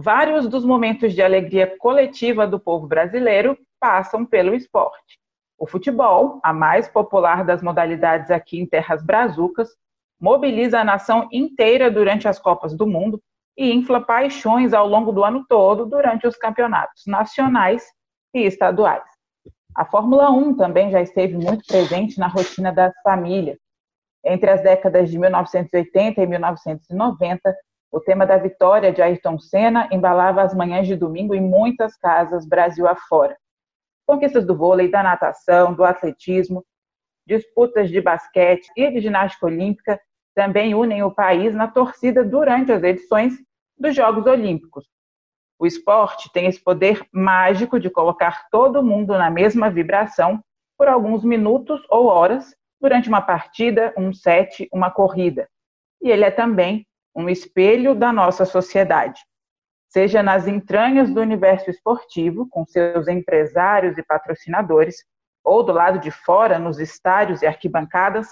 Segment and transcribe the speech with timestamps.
[0.00, 5.18] Vários dos momentos de alegria coletiva do povo brasileiro passam pelo esporte.
[5.58, 9.70] O futebol, a mais popular das modalidades aqui em Terras Brazucas,
[10.20, 13.20] mobiliza a nação inteira durante as Copas do Mundo
[13.56, 17.84] e infla paixões ao longo do ano todo durante os campeonatos nacionais
[18.32, 19.02] e estaduais.
[19.74, 23.58] A Fórmula 1 também já esteve muito presente na rotina das famílias.
[24.24, 27.56] Entre as décadas de 1980 e 1990,
[27.90, 32.46] o tema da vitória de Ayrton Senna embalava as manhãs de domingo em muitas casas
[32.46, 33.36] Brasil afora.
[34.06, 36.64] Conquistas do vôlei, da natação, do atletismo,
[37.26, 40.00] disputas de basquete e de ginástica olímpica
[40.34, 43.34] também unem o país na torcida durante as edições
[43.76, 44.86] dos Jogos Olímpicos.
[45.58, 50.42] O esporte tem esse poder mágico de colocar todo mundo na mesma vibração
[50.76, 55.48] por alguns minutos ou horas durante uma partida, um set, uma corrida.
[56.00, 59.20] E ele é também um espelho da nossa sociedade.
[59.88, 64.96] Seja nas entranhas do universo esportivo, com seus empresários e patrocinadores,
[65.42, 68.28] ou do lado de fora, nos estádios e arquibancadas,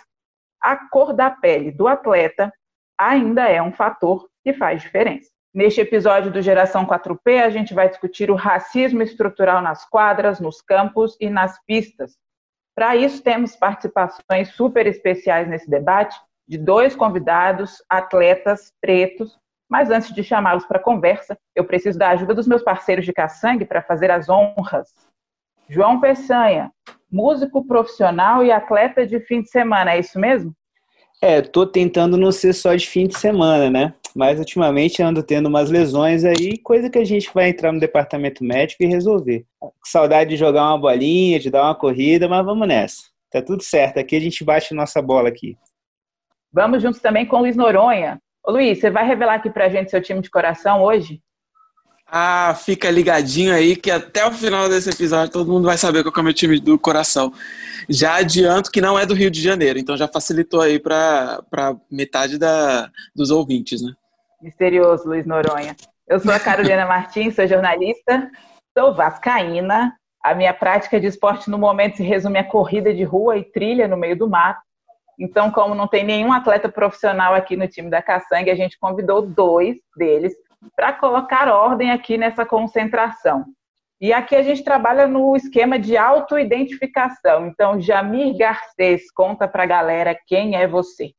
[0.60, 2.52] a cor da pele do atleta
[2.98, 5.30] ainda é um fator que faz diferença.
[5.54, 10.60] Neste episódio do Geração 4P, a gente vai discutir o racismo estrutural nas quadras, nos
[10.60, 12.14] campos e nas pistas.
[12.74, 16.14] Para isso, temos participações super especiais nesse debate
[16.46, 19.38] de dois convidados, atletas pretos.
[19.68, 23.64] Mas antes de chamá-los para conversa, eu preciso da ajuda dos meus parceiros de caçangue
[23.64, 24.94] para fazer as honras.
[25.68, 26.70] João Peçanha,
[27.10, 30.54] músico profissional e atleta de fim de semana, é isso mesmo?
[31.20, 33.94] É, tô tentando não ser só de fim de semana, né?
[34.14, 38.44] Mas ultimamente ando tendo umas lesões aí, coisa que a gente vai entrar no departamento
[38.44, 39.44] médico e resolver.
[39.84, 43.02] Saudade de jogar uma bolinha, de dar uma corrida, mas vamos nessa.
[43.30, 45.56] Tá tudo certo, aqui a gente bate nossa bola aqui.
[46.56, 48.18] Vamos juntos também com o Luiz Noronha.
[48.42, 51.20] Ô Luiz, você vai revelar aqui pra gente seu time de coração hoje?
[52.10, 56.14] Ah, fica ligadinho aí que até o final desse episódio todo mundo vai saber qual
[56.16, 57.30] é o meu time do coração.
[57.90, 61.42] Já adianto que não é do Rio de Janeiro, então já facilitou aí para
[61.90, 63.92] metade da, dos ouvintes, né?
[64.40, 65.76] Misterioso, Luiz Noronha.
[66.08, 68.30] Eu sou a Carolina Martins, sou jornalista,
[68.72, 69.94] sou vascaína.
[70.24, 73.86] A minha prática de esporte no momento se resume a corrida de rua e trilha
[73.86, 74.65] no meio do mato.
[75.18, 79.22] Então, como não tem nenhum atleta profissional aqui no time da Caçangue, a gente convidou
[79.22, 80.34] dois deles
[80.74, 83.44] para colocar ordem aqui nessa concentração.
[83.98, 87.46] E aqui a gente trabalha no esquema de autoidentificação.
[87.46, 91.12] Então, Jamir Garcês, conta para a galera quem é você.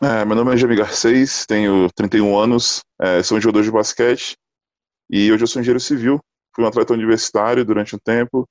[0.00, 4.36] É, meu nome é Jamir Garcês, tenho 31 anos, é, sou um jogador de basquete
[5.10, 6.20] e hoje eu sou engenheiro civil.
[6.54, 8.48] Fui um atleta universitário durante um tempo,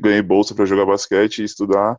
[0.00, 1.96] ganhei bolsa para jogar basquete e estudar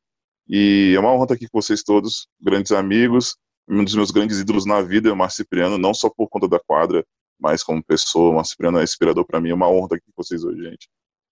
[0.50, 3.36] e é uma honra estar aqui com vocês todos, grandes amigos,
[3.70, 6.48] um dos meus grandes ídolos na vida é o Márcio Cipriano, não só por conta
[6.48, 7.06] da quadra,
[7.40, 10.06] mas como pessoa, o Márcio Cipriano é inspirador para mim, é uma honra estar aqui
[10.08, 10.90] com vocês hoje, gente.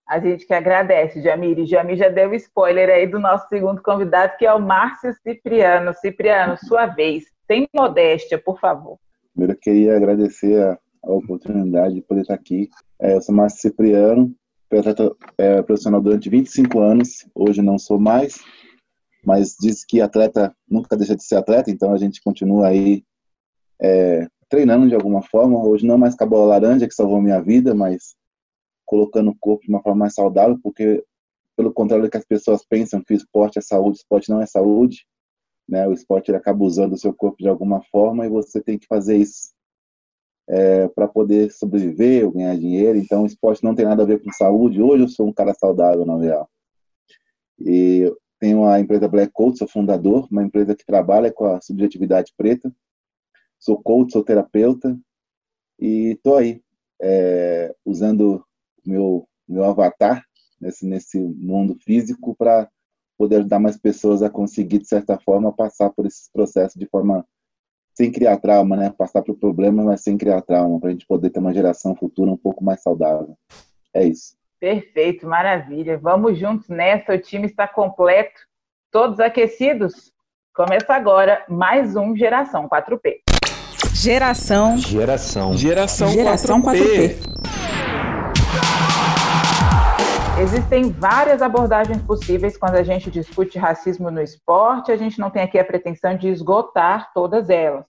[0.08, 1.60] A gente que agradece, Jamir.
[1.60, 5.94] E Jamir já deu spoiler aí do nosso segundo convidado, que é o Márcio Cipriano.
[5.96, 7.26] Cipriano, sua vez.
[7.46, 8.98] Sem modéstia, por favor.
[9.34, 12.70] Primeiro, eu queria agradecer a, a oportunidade de poder estar aqui.
[13.02, 14.34] É, eu sou Márcio Cipriano,
[14.70, 18.40] fui atleta é, profissional durante 25 anos, hoje não sou mais,
[19.28, 23.04] mas diz que atleta nunca deixa de ser atleta, então a gente continua aí
[23.78, 25.62] é, treinando de alguma forma.
[25.62, 28.16] Hoje não mais com a bola laranja que salvou minha vida, mas
[28.86, 31.04] colocando o corpo de uma forma mais saudável, porque
[31.58, 34.42] pelo contrário do que as pessoas pensam que o esporte é saúde, o esporte não
[34.42, 35.06] é saúde,
[35.68, 35.86] né?
[35.86, 38.88] O esporte ele acaba usando o seu corpo de alguma forma e você tem que
[38.88, 39.50] fazer isso
[40.48, 42.98] é, para poder sobreviver ou ganhar dinheiro.
[42.98, 44.82] Então, o esporte não tem nada a ver com saúde.
[44.82, 46.50] Hoje eu sou um cara saudável, na real.
[47.60, 52.34] E tenho a empresa Black Coat, sou fundador, uma empresa que trabalha com a subjetividade
[52.38, 52.74] preta.
[53.60, 54.98] Sou coach, sou terapeuta
[55.80, 56.62] e estou aí
[57.02, 58.46] é, usando
[58.86, 60.24] meu meu avatar
[60.60, 62.70] nesse nesse mundo físico para
[63.18, 67.26] poder ajudar mais pessoas a conseguir de certa forma passar por esse processo de forma
[67.96, 68.92] sem criar trauma, né?
[68.92, 72.32] Passar por problema, mas sem criar trauma, para a gente poder ter uma geração futura
[72.32, 73.36] um pouco mais saudável.
[73.92, 74.38] É isso.
[74.60, 76.00] Perfeito, maravilha.
[76.00, 78.42] Vamos juntos nessa, o time está completo,
[78.92, 80.12] todos aquecidos?
[80.56, 83.18] Começa agora mais um Geração 4P.
[83.94, 84.76] Geração.
[84.78, 85.54] Geração.
[85.54, 87.16] Geração, Geração 4P.
[87.16, 87.38] 4P.
[90.42, 94.92] Existem várias abordagens possíveis quando a gente discute racismo no esporte.
[94.92, 97.86] A gente não tem aqui a pretensão de esgotar todas elas.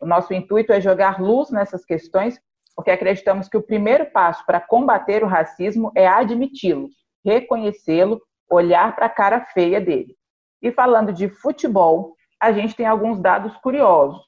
[0.00, 2.40] O nosso intuito é jogar luz nessas questões
[2.74, 6.88] porque acreditamos que o primeiro passo para combater o racismo é admiti-lo,
[7.24, 8.20] reconhecê-lo,
[8.50, 10.16] olhar para a cara feia dele.
[10.60, 14.24] E falando de futebol, a gente tem alguns dados curiosos.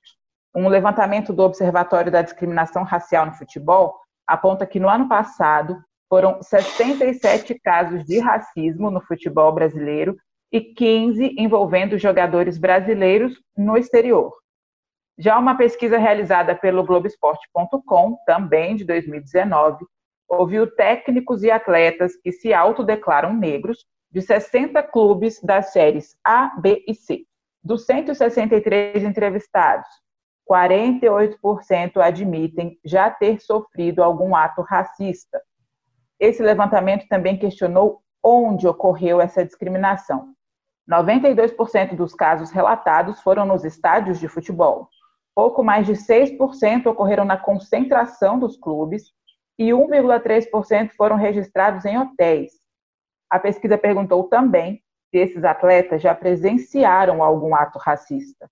[0.55, 3.97] Um levantamento do Observatório da Discriminação Racial no Futebol
[4.27, 10.17] aponta que no ano passado foram 67 casos de racismo no futebol brasileiro
[10.53, 14.33] e 15 envolvendo jogadores brasileiros no exterior.
[15.17, 19.85] Já uma pesquisa realizada pelo Globoesporte.com, também de 2019,
[20.29, 26.85] ouviu técnicos e atletas que se autodeclaram negros de 60 clubes das séries A, B
[26.89, 27.25] e C.
[27.63, 29.89] Dos 163 entrevistados,
[30.51, 35.41] 48% admitem já ter sofrido algum ato racista.
[36.19, 40.35] Esse levantamento também questionou onde ocorreu essa discriminação.
[40.91, 44.89] 92% dos casos relatados foram nos estádios de futebol.
[45.35, 49.13] Pouco mais de 6% ocorreram na concentração dos clubes
[49.59, 52.53] e 1,3% foram registrados em hotéis.
[53.29, 58.49] A pesquisa perguntou também se esses atletas já presenciaram algum ato racista.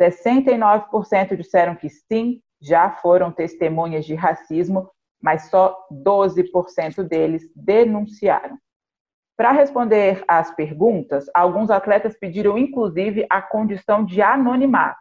[0.00, 4.90] 69% disseram que sim, já foram testemunhas de racismo,
[5.20, 8.58] mas só 12% deles denunciaram.
[9.36, 14.98] Para responder às perguntas, alguns atletas pediram inclusive a condição de anonimato.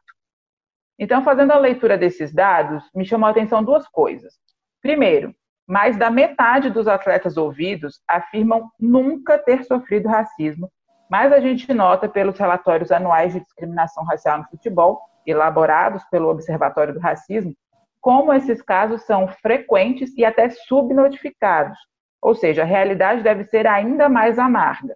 [1.00, 4.34] Então, fazendo a leitura desses dados, me chamou a atenção duas coisas.
[4.82, 5.34] Primeiro,
[5.66, 10.70] mais da metade dos atletas ouvidos afirmam nunca ter sofrido racismo
[11.10, 16.94] mas a gente nota pelos relatórios anuais de discriminação racial no futebol, elaborados pelo Observatório
[16.94, 17.56] do Racismo,
[18.00, 21.78] como esses casos são frequentes e até subnotificados,
[22.22, 24.96] ou seja, a realidade deve ser ainda mais amarga.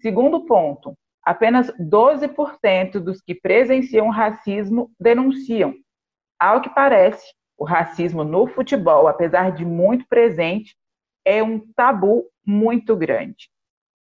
[0.00, 0.96] Segundo ponto,
[1.26, 5.74] apenas 12% dos que presenciam racismo denunciam.
[6.38, 10.76] Ao que parece, o racismo no futebol, apesar de muito presente,
[11.24, 13.50] é um tabu muito grande.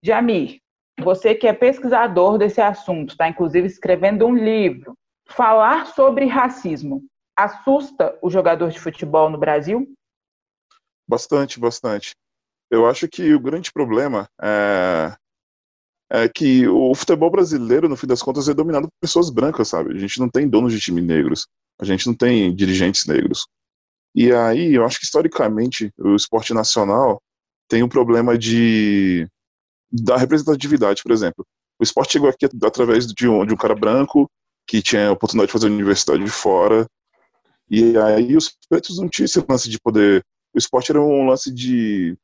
[0.04, 0.60] Jamir,
[1.00, 4.94] você que é pesquisador desse assunto, está inclusive escrevendo um livro.
[5.26, 7.02] Falar sobre racismo
[7.38, 9.88] assusta o jogador de futebol no Brasil?
[11.08, 12.14] Bastante, bastante.
[12.70, 15.16] Eu acho que o grande problema é,
[16.14, 19.96] é que o futebol brasileiro, no fim das contas, é dominado por pessoas brancas, sabe?
[19.96, 21.48] A gente não tem donos de time negros,
[21.82, 23.48] a gente não tem dirigentes negros.
[24.14, 27.20] E aí, eu acho que historicamente o esporte nacional
[27.68, 29.28] tem um problema de
[29.92, 31.46] da representatividade, por exemplo.
[31.80, 34.30] O esporte chegou aqui através de um, de um cara branco
[34.68, 36.88] que tinha a oportunidade de fazer universidade de fora.
[37.70, 40.24] E aí os pretos não tinham esse lance de poder.
[40.54, 42.16] O esporte era um lance de,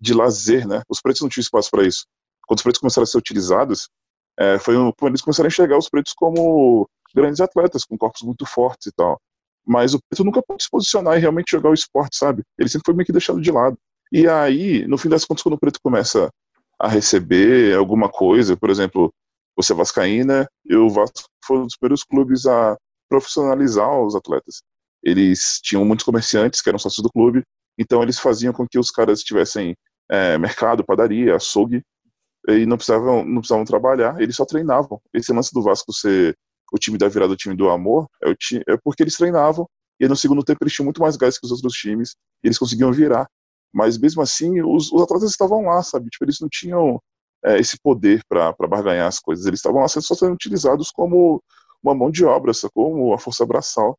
[0.00, 0.82] de lazer, né?
[0.88, 2.06] Os pretos não tinham espaço para isso.
[2.50, 3.88] Quando os pretos começaram a ser utilizados,
[4.36, 8.44] é, foi quando eles começaram a enxergar os pretos como grandes atletas, com corpos muito
[8.44, 9.20] fortes e tal.
[9.64, 12.42] Mas o preto nunca pôde se posicionar e realmente jogar o esporte, sabe?
[12.58, 13.78] Ele sempre foi meio que deixado de lado.
[14.10, 16.28] E aí, no fim das contas, quando o preto começa
[16.76, 19.14] a receber alguma coisa, por exemplo,
[19.54, 22.76] você é vascaína e o Vasco foi um dos primeiros clubes a
[23.08, 24.60] profissionalizar os atletas.
[25.04, 27.44] Eles tinham muitos comerciantes que eram sócios do clube,
[27.78, 29.76] então eles faziam com que os caras tivessem
[30.10, 31.80] é, mercado, padaria, açougue,
[32.48, 35.00] e não precisavam, não precisavam trabalhar, eles só treinavam.
[35.12, 36.36] Esse lance do Vasco ser
[36.72, 38.30] o time da virada, o time do amor, é,
[38.68, 41.52] é porque eles treinavam, e no segundo tempo eles tinham muito mais gás que os
[41.52, 43.28] outros times, e eles conseguiam virar.
[43.72, 46.08] Mas mesmo assim, os, os atletas estavam lá, sabe?
[46.08, 47.00] Tipo, eles não tinham
[47.44, 49.46] é, esse poder para barganhar as coisas.
[49.46, 51.42] Eles estavam lá só sendo utilizados como
[51.82, 52.52] uma mão de obra?
[52.72, 53.98] Como a força braçal.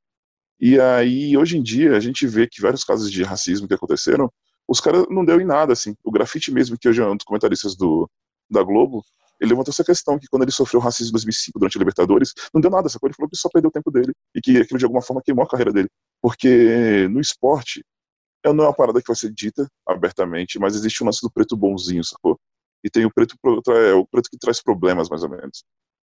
[0.59, 4.31] E aí, hoje em dia, a gente vê que vários casos de racismo que aconteceram,
[4.67, 5.95] os caras não deu em nada, assim.
[6.03, 8.09] O grafite mesmo, que hoje é um dos comentaristas do,
[8.53, 9.03] da Globo,
[9.39, 12.61] ele levantou essa questão que quando ele sofreu racismo em 2005 durante a Libertadores, não
[12.61, 13.07] deu nada, sacou?
[13.07, 15.43] Ele falou que só perdeu o tempo dele e que aquilo de alguma forma queimou
[15.43, 15.89] a carreira dele.
[16.21, 17.83] Porque no esporte,
[18.45, 21.57] não é uma parada que vai ser dita abertamente, mas existe um lance do preto
[21.57, 22.39] bonzinho, sacou?
[22.83, 23.35] E tem o preto,
[23.69, 25.63] é o preto que traz problemas, mais ou menos.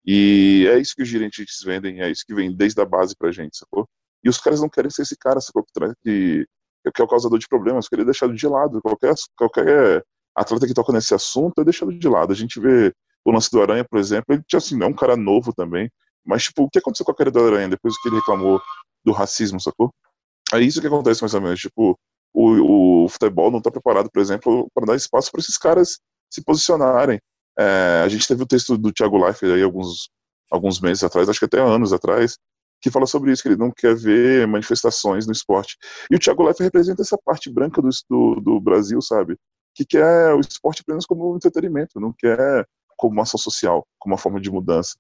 [0.06, 3.32] E é isso que os gerentes vendem, é isso que vem desde a base pra
[3.32, 3.86] gente, sacou?
[4.24, 5.66] E os caras não querem ser esse cara, sacou?
[6.04, 6.46] Que,
[6.94, 8.82] que é o causador de problemas, querer deixar de lado.
[8.82, 10.04] Qualquer, qualquer
[10.38, 12.32] atleta que toca nesse assunto é deixado de lado.
[12.32, 12.94] A gente vê
[13.26, 15.90] o lance do Aranha, por exemplo, ele tinha assim, é um cara novo também,
[16.26, 18.62] mas tipo, o que aconteceu com a carreira do Aranha depois que ele reclamou
[19.04, 19.92] do racismo, sacou?
[20.54, 21.98] É isso que acontece mais ou menos, tipo,
[22.34, 26.44] o, o futebol não está preparado, por exemplo, para dar espaço para esses caras se
[26.44, 27.20] posicionarem.
[27.58, 30.10] É, a gente teve o texto do Thiago Leifert aí alguns,
[30.52, 32.38] alguns meses atrás, acho que até anos atrás,
[32.80, 35.78] que fala sobre isso, que ele não quer ver manifestações no esporte.
[36.12, 39.36] E o Thiago Leifert representa essa parte branca do, do, do Brasil, sabe?
[39.78, 42.68] Que quer o esporte apenas como entretenimento, não quer
[42.98, 44.98] como uma ação social, como uma forma de mudança.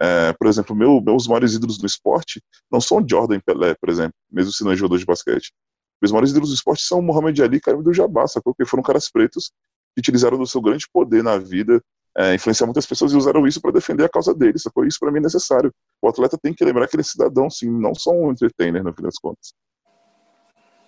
[0.00, 3.90] É, por exemplo, meu, meus maiores ídolos do esporte não são Jordan e Pelé, por
[3.90, 5.52] exemplo, mesmo se não é jogador de basquete.
[6.00, 8.54] Os maiores ídolos do esporte são Muhammad Ali e Karim do sacou?
[8.54, 9.50] Porque foram caras pretos
[9.94, 11.82] que utilizaram do seu grande poder na vida,
[12.16, 14.86] é, influenciar muitas pessoas e usaram isso para defender a causa deles, sacou?
[14.86, 15.74] Isso para mim é necessário.
[16.00, 18.94] O atleta tem que lembrar que ele é cidadão, sim, não só um entertainer, no
[18.94, 19.52] fim das contas.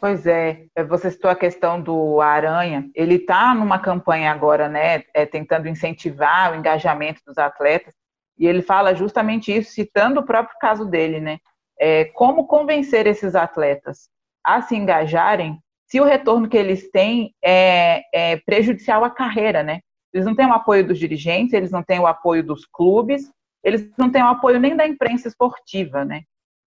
[0.02, 2.90] Pois é, é, você citou a questão do Aranha.
[2.92, 7.94] Ele está numa campanha agora, né, é, tentando incentivar o engajamento dos atletas,
[8.36, 11.38] e ele fala justamente isso, citando o próprio caso dele, né?
[11.78, 14.10] É, como convencer esses atletas
[14.42, 19.82] a se engajarem se o retorno que eles têm é, é prejudicial à carreira, né?
[20.12, 23.30] Eles não têm o apoio dos dirigentes, eles não têm o apoio dos clubes,
[23.62, 26.22] eles não têm o apoio nem da imprensa esportiva, né?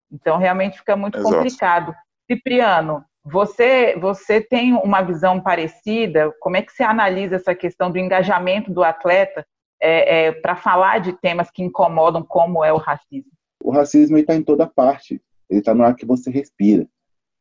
[0.10, 1.36] Então, realmente fica muito Exato.
[1.36, 1.94] complicado.
[2.32, 6.32] Cipriano, você, você tem uma visão parecida?
[6.40, 9.44] Como é que você analisa essa questão do engajamento do atleta
[9.82, 13.32] é, é, para falar de temas que incomodam, como é o racismo?
[13.64, 15.20] O racismo está em toda parte.
[15.50, 16.88] Ele está no ar que você respira.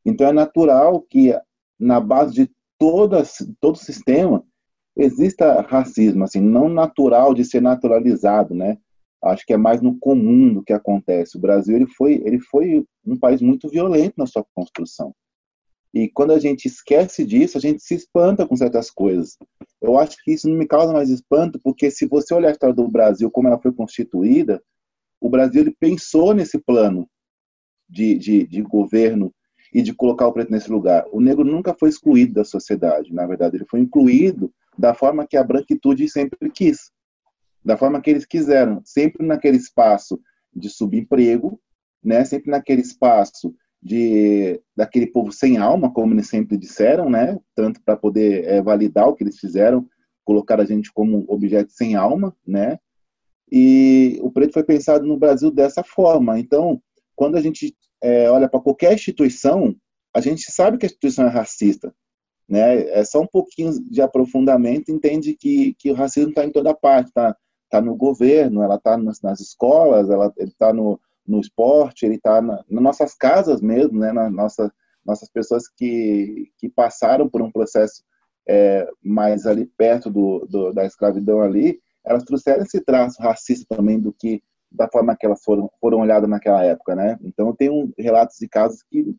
[0.06, 1.38] Então é natural que
[1.78, 4.42] na base de todas, todo sistema
[4.96, 8.78] exista racismo, assim, não natural de ser naturalizado, né?
[9.22, 11.36] Acho que é mais no comum do que acontece.
[11.36, 15.14] O Brasil ele foi, ele foi um país muito violento na sua construção.
[15.94, 19.38] E quando a gente esquece disso, a gente se espanta com certas coisas.
[19.80, 22.74] Eu acho que isso não me causa mais espanto, porque se você olhar a história
[22.74, 24.60] do Brasil, como ela foi constituída,
[25.20, 27.08] o Brasil ele pensou nesse plano
[27.88, 29.32] de, de, de governo
[29.72, 31.04] e de colocar o preto nesse lugar.
[31.12, 35.36] O negro nunca foi excluído da sociedade, na verdade, ele foi incluído da forma que
[35.36, 36.90] a branquitude sempre quis,
[37.64, 40.20] da forma que eles quiseram, sempre naquele espaço
[40.52, 41.60] de subemprego,
[42.02, 47.38] né, sempre naquele espaço de daquele povo sem alma, como eles sempre disseram, né?
[47.54, 49.86] Tanto para poder é, validar o que eles fizeram,
[50.24, 52.78] colocar a gente como objeto sem alma, né?
[53.52, 56.40] E o preto foi pensado no Brasil dessa forma.
[56.40, 56.80] Então,
[57.14, 59.76] quando a gente é, olha para qualquer instituição,
[60.14, 61.94] a gente sabe que a instituição é racista,
[62.48, 62.88] né?
[62.88, 67.12] É só um pouquinho de aprofundamento entende que que o racismo está em toda parte,
[67.12, 67.36] tá?
[67.68, 72.40] Tá no governo, ela está nas, nas escolas, ela está no no esporte, ele está
[72.40, 74.72] na, nas nossas casas mesmo, né, na nossa,
[75.04, 78.02] nossas pessoas que, que passaram por um processo
[78.46, 83.98] é, mais ali perto do, do, da escravidão ali, elas trouxeram esse traço racista também
[83.98, 87.16] do que da forma que elas foram, foram olhadas naquela época, né?
[87.22, 89.16] Então eu tenho relatos de casos que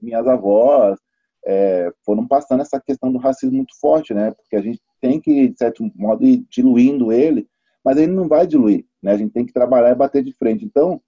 [0.00, 0.98] minhas avós
[1.46, 4.32] é, foram passando essa questão do racismo muito forte, né?
[4.32, 7.46] Porque a gente tem que, de certo modo, ir diluindo ele,
[7.84, 9.12] mas ele não vai diluir, né?
[9.12, 10.64] A gente tem que trabalhar e bater de frente.
[10.64, 11.00] Então,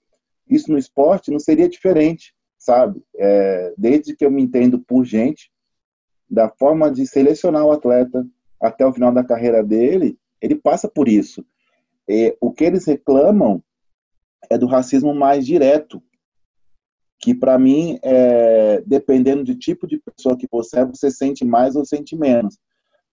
[0.49, 3.03] isso no esporte não seria diferente, sabe?
[3.17, 5.51] É, desde que eu me entendo por gente,
[6.29, 8.27] da forma de selecionar o atleta
[8.61, 11.45] até o final da carreira dele, ele passa por isso.
[12.09, 13.63] E, o que eles reclamam
[14.51, 16.03] é do racismo mais direto,
[17.21, 21.75] que para mim, é, dependendo do tipo de pessoa que você é, você sente mais
[21.75, 22.59] ou sente menos.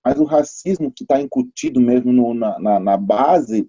[0.04, 3.68] Mas o racismo que está incutido mesmo no, na, na, na base,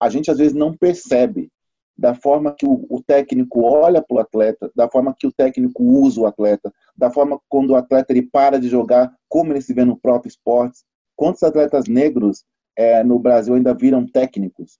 [0.00, 1.50] a gente às vezes não percebe
[1.98, 5.82] da forma que o, o técnico olha para o atleta, da forma que o técnico
[5.82, 9.74] usa o atleta, da forma quando o atleta ele para de jogar, como ele se
[9.74, 10.84] vê no próprio esporte.
[11.16, 12.44] Quantos atletas negros
[12.76, 14.78] é, no Brasil ainda viram técnicos?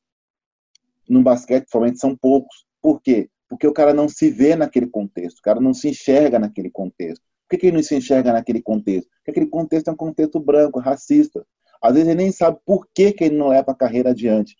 [1.09, 2.65] No basquete, provavelmente são poucos.
[2.81, 3.29] Por quê?
[3.49, 7.23] Porque o cara não se vê naquele contexto, o cara não se enxerga naquele contexto.
[7.49, 9.09] Por que, que ele não se enxerga naquele contexto?
[9.17, 11.45] Porque aquele contexto é um contexto branco, racista.
[11.83, 14.55] Às vezes ele nem sabe por que, que ele não leva a carreira adiante,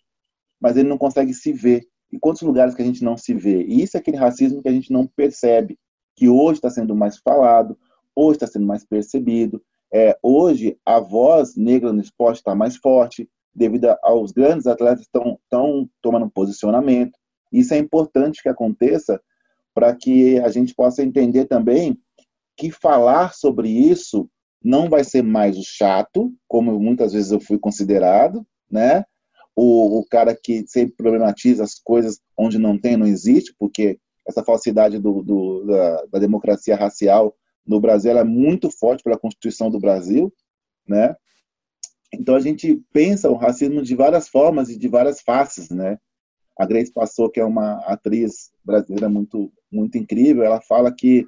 [0.59, 3.63] mas ele não consegue se ver e quantos lugares que a gente não se vê.
[3.63, 5.77] E isso é aquele racismo que a gente não percebe,
[6.15, 7.77] que hoje está sendo mais falado,
[8.15, 9.61] hoje está sendo mais percebido.
[9.93, 15.39] É, hoje a voz negra no esporte está mais forte, devido aos grandes atletas estão
[15.43, 17.17] estão tomando posicionamento.
[17.51, 19.19] Isso é importante que aconteça
[19.73, 21.97] para que a gente possa entender também
[22.55, 24.29] que falar sobre isso
[24.63, 29.05] não vai ser mais o chato, como muitas vezes eu fui considerado, né?
[29.61, 34.41] O, o cara que sempre problematiza as coisas onde não tem, não existe, porque essa
[34.41, 37.35] falsidade do, do, da, da, democracia racial
[37.67, 40.33] no Brasil é muito forte pela Constituição do Brasil,
[40.87, 41.13] né?
[42.13, 45.97] Então a gente pensa o racismo de várias formas e de várias faces, né?
[46.57, 51.27] A Grace Passou, que é uma atriz brasileira muito muito incrível, ela fala que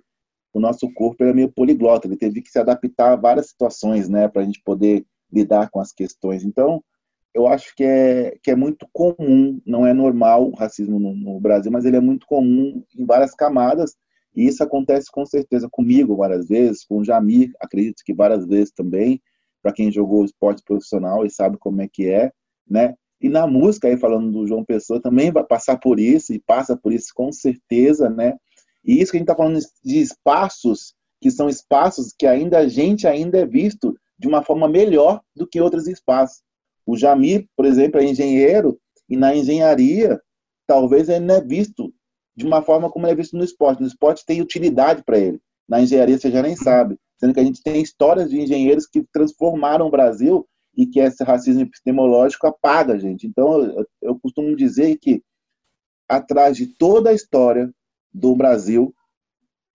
[0.53, 4.27] o nosso corpo é meio poliglota, ele teve que se adaptar a várias situações, né,
[4.27, 6.43] para a gente poder lidar com as questões.
[6.43, 6.83] Então,
[7.33, 11.39] eu acho que é, que é muito comum, não é normal o racismo no, no,
[11.39, 13.95] Brasil, mas ele é muito comum em várias camadas,
[14.35, 18.71] e isso acontece com certeza comigo várias vezes, com o Jamir, acredito que várias vezes
[18.71, 19.21] também,
[19.61, 22.31] para quem jogou esporte profissional e sabe como é que é,
[22.67, 22.95] né?
[23.21, 26.75] E na música, aí falando do João Pessoa, também vai passar por isso, e passa
[26.75, 28.35] por isso com certeza, né?
[28.83, 32.67] E isso que a gente está falando de espaços, que são espaços que ainda a
[32.67, 36.41] gente ainda é visto de uma forma melhor do que outros espaços.
[36.85, 40.19] O Jamir, por exemplo, é engenheiro e na engenharia
[40.67, 41.93] talvez ele não é visto
[42.35, 43.81] de uma forma como ele é visto no esporte.
[43.81, 45.39] No esporte tem utilidade para ele.
[45.67, 46.97] na engenharia você já nem sabe.
[47.19, 51.23] Sendo que a gente tem histórias de engenheiros que transformaram o Brasil e que esse
[51.23, 53.27] racismo epistemológico apaga a gente.
[53.27, 55.21] Então, eu, eu costumo dizer que
[56.07, 57.69] atrás de toda a história
[58.13, 58.93] do Brasil,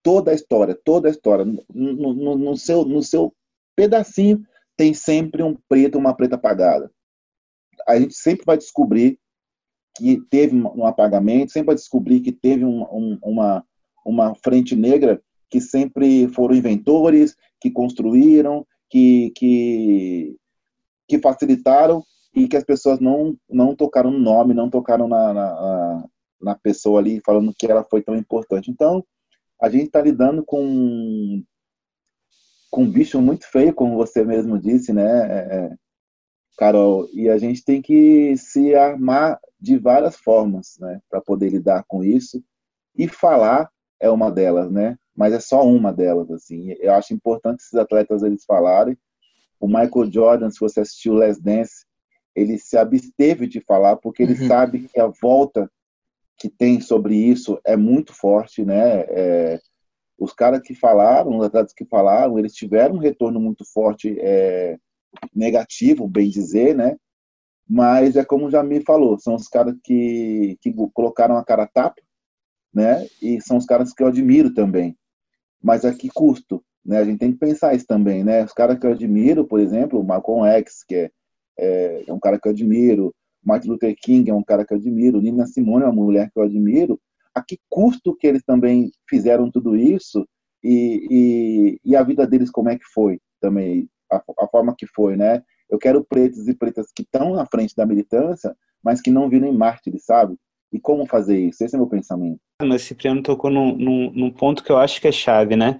[0.02, 3.32] toda a história, toda a história, no, no, no, seu, no seu
[3.74, 4.42] pedacinho,
[4.76, 6.90] tem sempre um preto, uma preta apagada.
[7.86, 9.18] A gente sempre vai descobrir
[9.96, 13.64] que teve um apagamento, sempre vai descobrir que teve um, um, uma,
[14.04, 20.36] uma frente negra que sempre foram inventores, que construíram, que, que,
[21.08, 22.04] que facilitaram
[22.34, 26.04] e que as pessoas não, não tocaram no nome, não tocaram na, na,
[26.40, 28.70] na pessoa ali, falando que ela foi tão importante.
[28.70, 29.04] Então,
[29.60, 31.42] a gente está lidando com,
[32.76, 35.76] com um bicho muito feio, como você mesmo disse, né, é, é,
[36.58, 37.08] Carol?
[37.10, 42.04] E a gente tem que se armar de várias formas, né, para poder lidar com
[42.04, 42.44] isso.
[42.94, 44.98] E falar é uma delas, né?
[45.16, 46.74] Mas é só uma delas, assim.
[46.78, 48.94] Eu acho importante esses atletas eles falarem.
[49.58, 51.86] O Michael Jordan, se você assistiu Last Dance,
[52.34, 54.48] ele se absteve de falar porque ele uhum.
[54.48, 55.70] sabe que a volta
[56.36, 59.00] que tem sobre isso é muito forte, né?
[59.08, 59.60] É,
[60.18, 64.78] os caras que falaram, os atletas que falaram, eles tiveram um retorno muito forte, é,
[65.34, 66.96] negativo, bem dizer, né?
[67.68, 72.00] Mas é como já me falou, são os caras que, que colocaram a cara tapa,
[72.72, 73.06] né?
[73.20, 74.96] E são os caras que eu admiro também.
[75.62, 76.62] Mas a que custo?
[76.84, 76.98] Né?
[76.98, 78.44] A gente tem que pensar isso também, né?
[78.44, 81.10] Os caras que eu admiro, por exemplo, o Malcolm X, que é,
[81.58, 84.78] é, é um cara que eu admiro, Martin Luther King é um cara que eu
[84.78, 87.00] admiro, Nina Simone é uma mulher que eu admiro.
[87.36, 90.26] A que custo que eles também fizeram tudo isso
[90.64, 94.86] e, e, e a vida deles como é que foi também, a, a, forma que
[94.86, 95.42] foi, né?
[95.68, 99.52] Eu quero pretos e pretas que estão na frente da militância, mas que não virem
[99.52, 100.36] mártires, sabe?
[100.72, 101.62] E como fazer isso?
[101.62, 102.40] Esse é meu pensamento.
[102.62, 105.78] Mas Cipriano tocou num, num, num ponto que eu acho que é chave, né?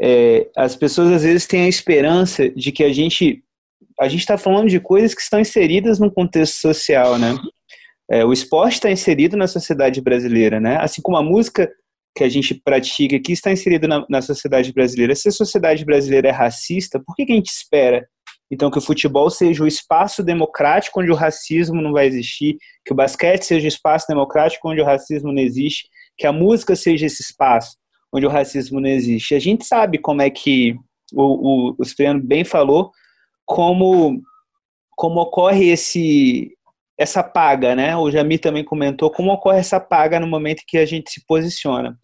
[0.00, 3.42] É, as pessoas às vezes têm a esperança de que a gente
[4.00, 7.34] a gente está falando de coisas que estão inseridas no contexto social, né?
[8.10, 10.76] É, o esporte está inserido na sociedade brasileira, né?
[10.80, 11.70] Assim como a música
[12.14, 15.14] que a gente pratica aqui está inserida na, na sociedade brasileira.
[15.14, 18.06] Se a sociedade brasileira é racista, por que, que a gente espera
[18.52, 22.92] então que o futebol seja o espaço democrático onde o racismo não vai existir, que
[22.92, 25.88] o basquete seja o espaço democrático onde o racismo não existe,
[26.18, 27.78] que a música seja esse espaço
[28.12, 29.34] onde o racismo não existe.
[29.34, 30.76] A gente sabe como é que
[31.14, 32.90] o, o, o Cipriano bem falou,
[33.46, 34.20] como,
[34.90, 36.52] como ocorre esse
[36.98, 37.96] essa paga, né?
[37.96, 41.98] O Jami também comentou como ocorre essa paga no momento que a gente se posiciona.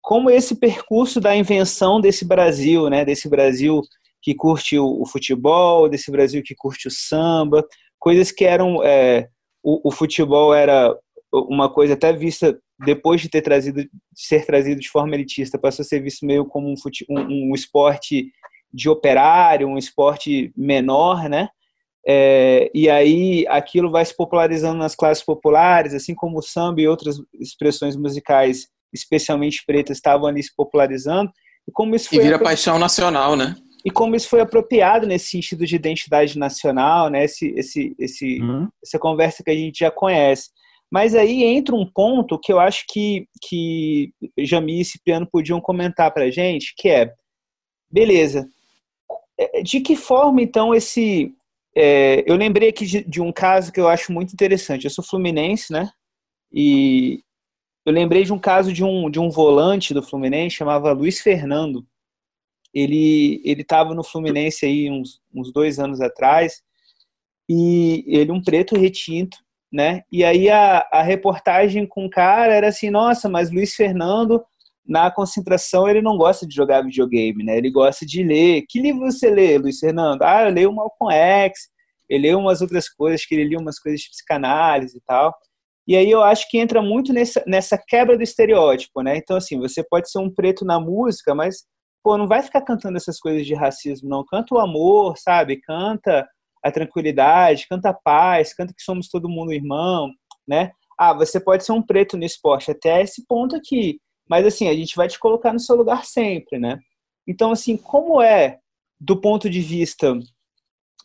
[0.00, 3.04] Como esse percurso da invenção desse Brasil, né?
[3.04, 3.82] Desse Brasil
[4.22, 7.64] que curte o, futebol, desse Brasil que curte o samba,
[7.98, 9.28] coisas que eram é,
[9.62, 10.94] o, o, futebol era
[11.32, 15.82] uma coisa até vista depois de ter trazido de ser trazido de forma elitista passou
[15.82, 18.30] a ser visto meio como um, fute, um, um esporte
[18.72, 21.48] de operário, um esporte menor, né?
[22.06, 26.88] É, e aí aquilo vai se popularizando nas classes populares, assim como o samba e
[26.88, 31.30] outras expressões musicais, especialmente pretas, estavam ali se popularizando.
[31.66, 33.54] E como isso foi e vira paixão nacional, né?
[33.84, 37.24] E como isso foi apropriado nesse sentido de identidade nacional, né?
[37.24, 38.68] Esse, esse, esse, uhum.
[38.84, 40.50] Essa conversa que a gente já conhece.
[40.90, 46.12] Mas aí entra um ponto que eu acho que, que Jami e Cipriano podiam comentar
[46.12, 47.12] para a gente, que é,
[47.90, 48.48] beleza,
[49.38, 51.32] é, de que forma, então, esse.
[51.80, 54.84] É, eu lembrei aqui de, de, um caso que eu acho muito interessante.
[54.84, 55.88] Eu sou fluminense, né?
[56.52, 57.22] E
[57.86, 61.86] eu lembrei de um caso de um, de um volante do Fluminense, chamava Luiz Fernando.
[62.74, 66.62] Ele ele estava no Fluminense aí uns, uns dois anos atrás
[67.48, 69.38] e ele um preto retinto,
[69.72, 70.02] né?
[70.10, 74.44] E aí a, a reportagem com o cara era assim, nossa, mas Luiz Fernando
[74.88, 77.58] na concentração ele não gosta de jogar videogame, né?
[77.58, 78.64] Ele gosta de ler.
[78.68, 80.22] Que livro você lê, Luiz Fernando?
[80.22, 81.68] Ah, eu leio o Malcolm X,
[82.08, 85.34] ele leu umas outras coisas, que ele lia umas coisas de psicanálise e tal.
[85.86, 89.16] E aí eu acho que entra muito nessa, nessa quebra do estereótipo, né?
[89.18, 91.64] Então, assim, você pode ser um preto na música, mas,
[92.02, 94.24] pô, não vai ficar cantando essas coisas de racismo, não.
[94.24, 95.60] Canta o amor, sabe?
[95.60, 96.26] Canta
[96.64, 100.10] a tranquilidade, canta a paz, canta que somos todo mundo irmão,
[100.46, 100.72] né?
[100.98, 104.74] Ah, você pode ser um preto no esporte até esse ponto aqui mas assim, a
[104.74, 106.78] gente vai te colocar no seu lugar sempre, né?
[107.26, 108.58] Então, assim, como é
[109.00, 110.18] do ponto de vista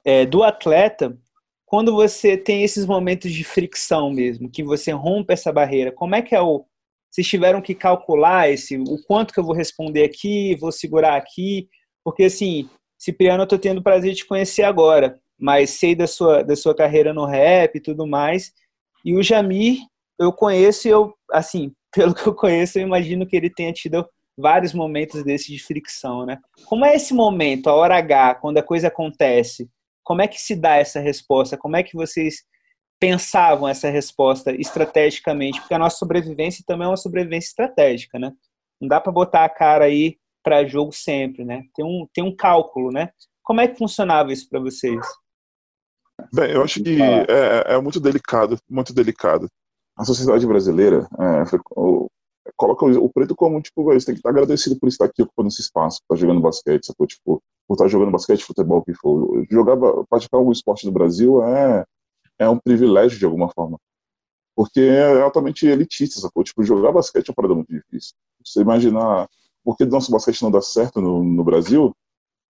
[0.06, 1.18] é, do atleta,
[1.66, 6.22] quando você tem esses momentos de fricção mesmo, que você rompe essa barreira, como é
[6.22, 6.66] que é o.
[7.10, 11.70] Vocês tiveram que calcular esse, o quanto que eu vou responder aqui, vou segurar aqui,
[12.04, 16.08] porque assim, Cipriano, eu tô tendo o prazer de te conhecer agora, mas sei da
[16.08, 18.52] sua, da sua carreira no rap e tudo mais.
[19.06, 19.78] E o Jamir,
[20.20, 24.08] eu conheço e eu, assim, pelo que eu conheço, eu imagino que ele tenha tido
[24.38, 26.40] vários momentos desses de fricção, né?
[26.66, 29.70] Como é esse momento, a hora H, quando a coisa acontece?
[30.04, 31.58] Como é que se dá essa resposta?
[31.58, 32.44] Como é que vocês
[33.00, 35.60] pensavam essa resposta estrategicamente?
[35.60, 38.32] Porque a nossa sobrevivência também é uma sobrevivência estratégica, né?
[38.82, 41.64] Não dá para botar a cara aí para jogo sempre, né?
[41.74, 43.10] Tem um, tem um cálculo, né?
[43.44, 45.06] Como é que funcionava isso para vocês?
[46.34, 49.48] Bem, eu acho que é, é, é, muito delicado, muito delicado.
[49.96, 51.44] A sociedade brasileira é,
[52.56, 55.62] coloca o, preto como, tipo, você tem que estar agradecido por estar aqui ocupando esse
[55.62, 57.08] espaço, por estar jogando basquete, sacou?
[57.08, 59.46] Tipo, por estar jogando basquete, futebol, que for.
[59.50, 59.78] Jogar,
[60.10, 61.86] praticar algum esporte no Brasil é,
[62.40, 63.78] é um privilégio de alguma forma.
[64.56, 66.44] Porque é altamente elitista, sacou?
[66.44, 68.14] Tipo, jogar basquete é uma parada muito difícil.
[68.44, 69.28] Você imaginar
[69.64, 71.96] por que nosso basquete não dá certo no, no Brasil,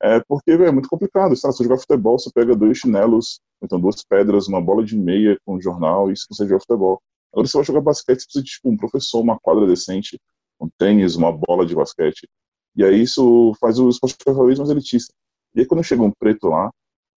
[0.02, 1.36] é porque é muito complicado.
[1.36, 5.56] Se jogar futebol, você pega dois chinelos, então duas pedras, uma bola de meia com
[5.56, 7.02] um jornal, isso você joga futebol.
[7.34, 10.20] Agora você vai jogar basquete, você precisa de tipo, um professor, uma quadra decente,
[10.62, 12.30] um tênis, uma bola de basquete.
[12.76, 15.14] E aí isso faz o esporte cada vez mais elitista.
[15.56, 16.72] E aí quando chega um preto lá,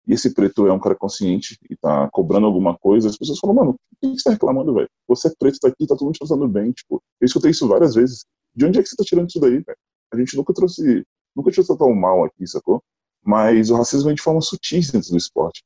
[0.07, 3.57] e esse preto é um cara consciente e tá cobrando alguma coisa, as pessoas falam,
[3.57, 4.89] mano, o que você tá reclamando, velho?
[5.09, 6.71] Você é preto, tá aqui, tá todo mundo te tratando bem.
[6.73, 8.25] Tipo, eu escutei isso várias vezes.
[8.55, 9.79] De onde é que você tá tirando isso daí, velho?
[10.13, 12.83] A gente nunca trouxe, nunca tinha tratado mal aqui, sacou?
[13.25, 15.65] Mas o racismo vem de forma sutil dentro do esporte.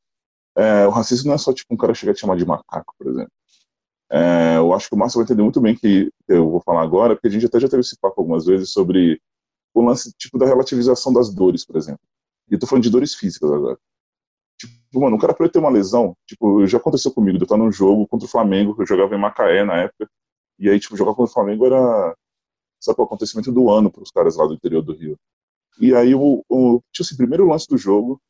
[0.56, 2.94] É, o racismo não é só tipo um cara chegar e te chamar de macaco,
[2.98, 3.32] por exemplo.
[4.12, 7.14] É, eu acho que o Márcio vai entender muito bem que eu vou falar agora,
[7.14, 9.20] porque a gente até já teve esse papo algumas vezes sobre
[9.72, 12.00] o lance tipo da relativização das dores, por exemplo.
[12.50, 13.78] E eu tô falando de dores físicas agora.
[14.58, 17.70] Tipo, mano, o cara pode ter uma lesão, tipo, já aconteceu comigo, eu estar num
[17.70, 20.10] jogo contra o Flamengo, que eu jogava em Macaé na época,
[20.58, 22.14] e aí, tipo, jogar contra o Flamengo era,
[22.80, 25.16] sabe, o acontecimento do ano para os caras lá do interior do Rio.
[25.80, 28.20] E aí, o, o, tinha esse primeiro lance do jogo,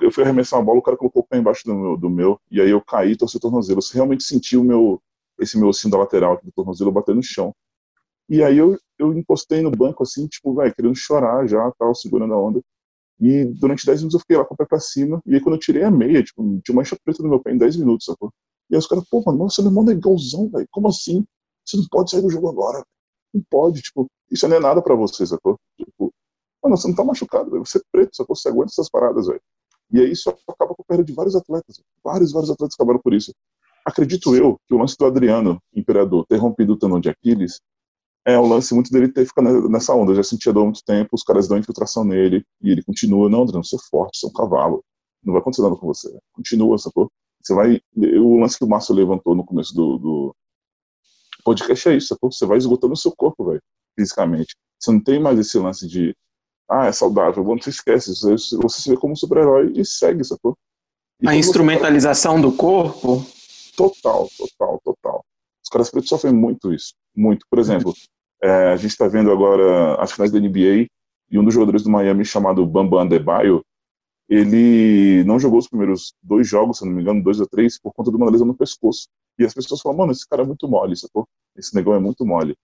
[0.00, 2.40] eu fui arremessar a bola, o cara colocou o pé embaixo do meu, do meu
[2.50, 3.82] e aí eu caí, torci o tornozelo.
[3.82, 5.02] Você realmente sentiu o meu,
[5.38, 7.54] esse meu ossinho da lateral aqui do tornozelo bater no chão.
[8.28, 12.34] E aí eu, eu encostei no banco assim, tipo, vai, querendo chorar já, tal, segurando
[12.34, 12.60] a onda.
[13.20, 15.22] E durante 10 minutos eu fiquei lá com o pé pra cima.
[15.26, 17.52] E aí quando eu tirei a meia, tipo, tinha uma mancha preta no meu pé
[17.52, 18.32] em 10 minutos, sacou?
[18.70, 20.66] E aí os caras, pô, mano, você não manda igualzão, velho.
[20.70, 21.24] Como assim?
[21.64, 22.84] Você não pode sair do jogo agora.
[23.32, 25.58] Não pode, tipo, isso não é nada pra você, sacou?
[25.78, 26.12] Tipo,
[26.62, 27.64] mano, você não tá machucado, véio.
[27.64, 28.34] você é preto, sacou?
[28.36, 29.40] Você aguenta essas paradas, velho.
[29.92, 31.80] E aí isso acaba com a perda de vários atletas.
[32.04, 33.32] Vários, vários atletas acabaram por isso.
[33.84, 37.60] Acredito eu que o lance do Adriano, imperador, ter rompido o tendão de Aquiles,
[38.26, 40.10] é o lance muito dele ter ficado nessa onda.
[40.10, 43.30] Eu já sentia dor há muito tempo, os caras dão infiltração nele, e ele continua,
[43.30, 44.84] não, Adriano, você é forte, você é um cavalo,
[45.22, 46.18] não vai acontecer nada com você.
[46.32, 47.08] Continua, sacou?
[47.40, 47.80] Você vai.
[47.96, 50.36] O lance que o Márcio levantou no começo do, do
[51.44, 52.32] podcast é isso, sacou?
[52.32, 53.62] Você vai esgotando o seu corpo, velho,
[53.96, 54.56] fisicamente.
[54.80, 56.12] Você não tem mais esse lance de,
[56.68, 60.56] ah, é saudável, você esquece, você, você se vê como um super-herói e segue, sacou?
[61.20, 63.24] E a instrumentalização do corpo?
[63.76, 65.24] Total, total, total.
[65.62, 67.46] Os caras pretos sofrem muito isso, muito.
[67.48, 67.94] Por exemplo,
[68.42, 70.86] é, a gente está vendo agora as finais da NBA
[71.30, 73.62] e um dos jogadores do Miami chamado Bamba Adebayo,
[74.28, 77.92] ele não jogou os primeiros dois jogos, se não me engano, dois ou três, por
[77.92, 79.08] conta de uma lesão no pescoço.
[79.38, 81.28] E as pessoas falam, mano, esse cara é muito mole, sacou?
[81.56, 82.56] Esse negão é muito mole.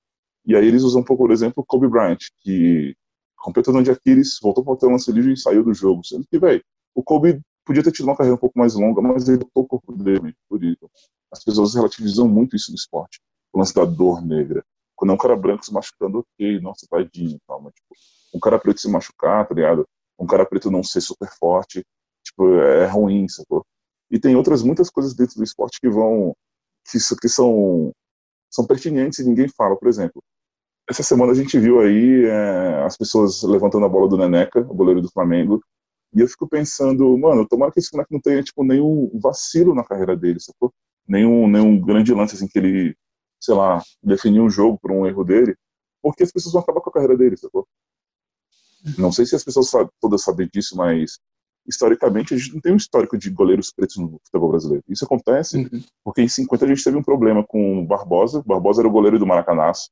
[0.44, 2.94] E aí eles usam um pouco, por exemplo, Kobe Bryant, que
[3.42, 6.04] rompeu o tendão de Aquiles, voltou para o lance livre e saiu do jogo.
[6.04, 6.62] Sendo que, velho,
[6.94, 9.66] o Kobe podia ter tido uma carreira um pouco mais longa, mas ele botou o
[9.66, 10.88] corpo dele por isso.
[11.30, 13.20] As pessoas relativizam muito isso no esporte,
[13.52, 14.64] o lance da dor negra.
[14.94, 17.70] Quando é um cara branco se machucando, ok, nossa, tadinho, calma.
[17.70, 17.94] Tipo,
[18.34, 19.86] um cara preto se machucar, tá ligado?
[20.18, 21.84] Um cara preto não ser super forte,
[22.22, 23.64] tipo, é ruim, sacou?
[24.10, 26.36] E tem outras muitas coisas dentro do esporte que vão,
[26.90, 27.92] que, que são,
[28.50, 29.76] são pertinentes e ninguém fala.
[29.76, 30.22] Por exemplo,
[30.88, 34.74] essa semana a gente viu aí é, as pessoas levantando a bola do Neneca, o
[34.74, 35.62] goleiro do Flamengo,
[36.14, 39.84] e eu fico pensando, mano, tomara que esse moleque não tenha, tipo, nenhum vacilo na
[39.84, 40.72] carreira dele, sacou?
[41.08, 42.94] Nenhum, nenhum grande lance, assim, que ele,
[43.40, 45.56] sei lá, definiu um jogo por um erro dele,
[46.02, 47.66] porque as pessoas vão acabar com a carreira dele, sacou?
[48.98, 51.18] Não sei se as pessoas sabem, todas sabem disso, mas
[51.66, 54.84] historicamente a gente não tem um histórico de goleiros pretos no futebol brasileiro.
[54.88, 55.82] Isso acontece uhum.
[56.04, 58.40] porque em 50 a gente teve um problema com o Barbosa.
[58.40, 59.88] O Barbosa era o goleiro do Maracanaço.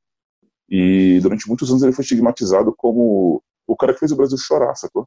[0.71, 4.73] E durante muitos anos ele foi estigmatizado como o cara que fez o Brasil chorar,
[4.75, 5.05] sacou?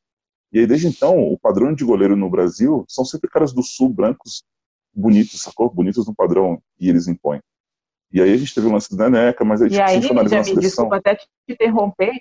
[0.52, 3.88] E aí, desde então, o padrão de goleiro no Brasil são sempre caras do sul,
[3.88, 4.44] brancos,
[4.94, 5.70] bonitos, sacou?
[5.70, 7.40] Bonitos no padrão que eles impõem.
[8.12, 10.00] E aí a gente teve o lance do Neneca, mas a gente, e aí, a
[10.00, 10.60] gente analisar a seleção...
[10.60, 12.12] Desculpa até te interromper,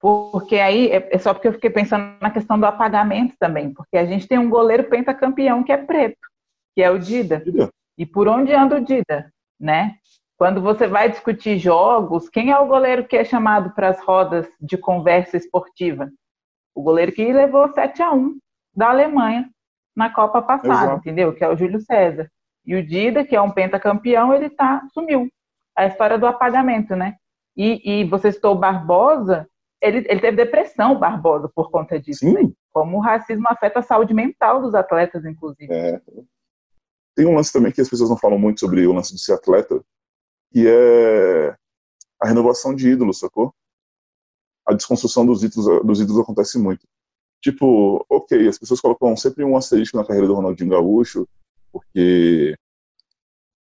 [0.00, 3.96] porque aí é, é só porque eu fiquei pensando na questão do apagamento também, porque
[3.96, 6.18] a gente tem um goleiro pentacampeão que é preto,
[6.74, 7.40] que é o Dida.
[7.40, 7.70] Dida.
[7.96, 9.96] E por onde anda o Dida, né?
[10.36, 14.46] Quando você vai discutir jogos, quem é o goleiro que é chamado para as rodas
[14.60, 16.10] de conversa esportiva?
[16.74, 18.38] O goleiro que levou 7 a 1
[18.74, 19.48] da Alemanha
[19.96, 20.98] na Copa passada, Exato.
[20.98, 21.34] entendeu?
[21.34, 22.30] Que é o Júlio César.
[22.66, 25.30] E o Dida, que é um pentacampeão, ele tá sumiu.
[25.74, 27.14] A história do apagamento, né?
[27.56, 29.48] E, e você citou o Barbosa,
[29.80, 32.30] ele, ele teve depressão, Barbosa, por conta disso.
[32.30, 32.50] Né?
[32.72, 35.72] Como o racismo afeta a saúde mental dos atletas, inclusive.
[35.72, 35.98] É.
[37.14, 39.32] Tem um lance também que as pessoas não falam muito sobre o lance de ser
[39.32, 39.82] atleta,
[40.56, 41.54] que é
[42.18, 43.54] a renovação de ídolos, sacou?
[44.66, 46.88] A desconstrução dos ídolos, dos ídolos acontece muito.
[47.42, 51.28] Tipo, ok, as pessoas colocam sempre um asterisco na carreira do Ronaldinho Gaúcho,
[51.70, 52.56] porque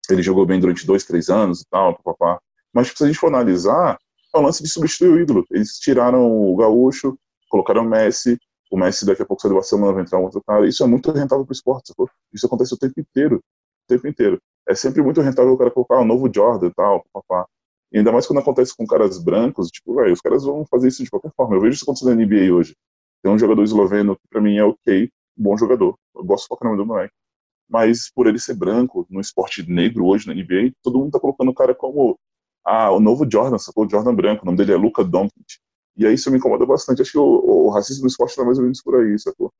[0.09, 2.39] ele jogou bem durante dois, três anos e tal, papapá.
[2.73, 3.99] Mas tipo, se a gente for analisar,
[4.33, 5.45] é o lance de substituir o ídolo.
[5.51, 8.39] Eles tiraram o Gaúcho, colocaram o Messi,
[8.71, 10.65] o Messi daqui a pouco sai do Barcelona, vai entrar um outro cara.
[10.65, 12.09] Isso é muito rentável para o esporte, sacou?
[12.31, 13.43] Isso acontece o tempo inteiro,
[13.87, 14.41] tempo inteiro.
[14.67, 17.47] É sempre muito rentável o cara colocar um novo Jordan e tal, papá.
[17.91, 21.03] E ainda mais quando acontece com caras brancos, tipo, velho, os caras vão fazer isso
[21.03, 21.55] de qualquer forma.
[21.55, 22.75] Eu vejo isso acontecendo na NBA hoje.
[23.23, 25.97] Tem um jogador esloveno que pra mim é ok, bom jogador.
[26.15, 27.13] Eu gosto pra caramba do moleque.
[27.69, 31.49] Mas por ele ser branco, no esporte negro hoje na NBA, todo mundo tá colocando
[31.49, 32.17] o cara como
[32.65, 33.85] ah, o novo Jordan, sacou?
[33.85, 35.59] O Jordan branco, o nome dele é Luca Doncic.
[35.97, 37.01] E aí isso me incomoda bastante.
[37.01, 37.23] Acho que o,
[37.67, 39.51] o racismo no esporte tá mais ou menos por aí, sacou?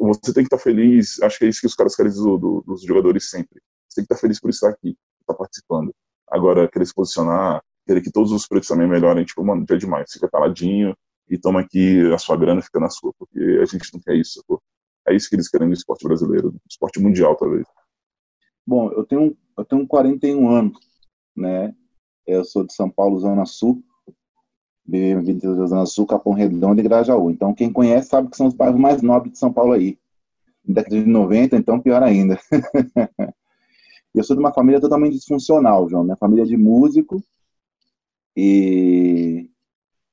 [0.00, 2.38] Você tem que estar tá feliz, acho que é isso que os caras querem do,
[2.38, 3.60] do, dos jogadores sempre.
[3.88, 5.92] Você tem que estar tá feliz por estar aqui, estar tá participando.
[6.30, 9.78] Agora, querer se posicionar, querer que todos os pretos também melhorem, tipo, mano, já é
[9.78, 10.12] demais.
[10.12, 10.94] Fica caladinho
[11.28, 14.40] e toma aqui a sua grana fica na sua, porque a gente não quer isso,
[14.40, 14.60] sacou?
[15.06, 17.66] É isso que eles querem no esporte brasileiro, no esporte mundial, talvez.
[18.66, 20.78] Bom, eu tenho, eu tenho 41 anos,
[21.34, 21.74] né?
[22.26, 23.82] Eu sou de São Paulo, Zona Sul,
[24.88, 27.30] BM22 da Zona Sul, Capão Redondo e Grajaú.
[27.30, 29.98] Então, quem conhece sabe que são os bairros mais nobres de São Paulo aí.
[30.64, 32.38] década de 90, então pior ainda.
[34.14, 36.04] eu sou de uma família totalmente disfuncional, João.
[36.04, 37.22] Minha família é de músico
[38.36, 39.50] e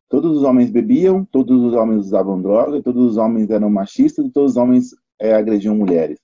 [0.09, 4.31] todos os homens bebiam, todos os homens usavam droga, todos os homens eram machistas e
[4.31, 6.19] todos os homens é, agrediam mulheres.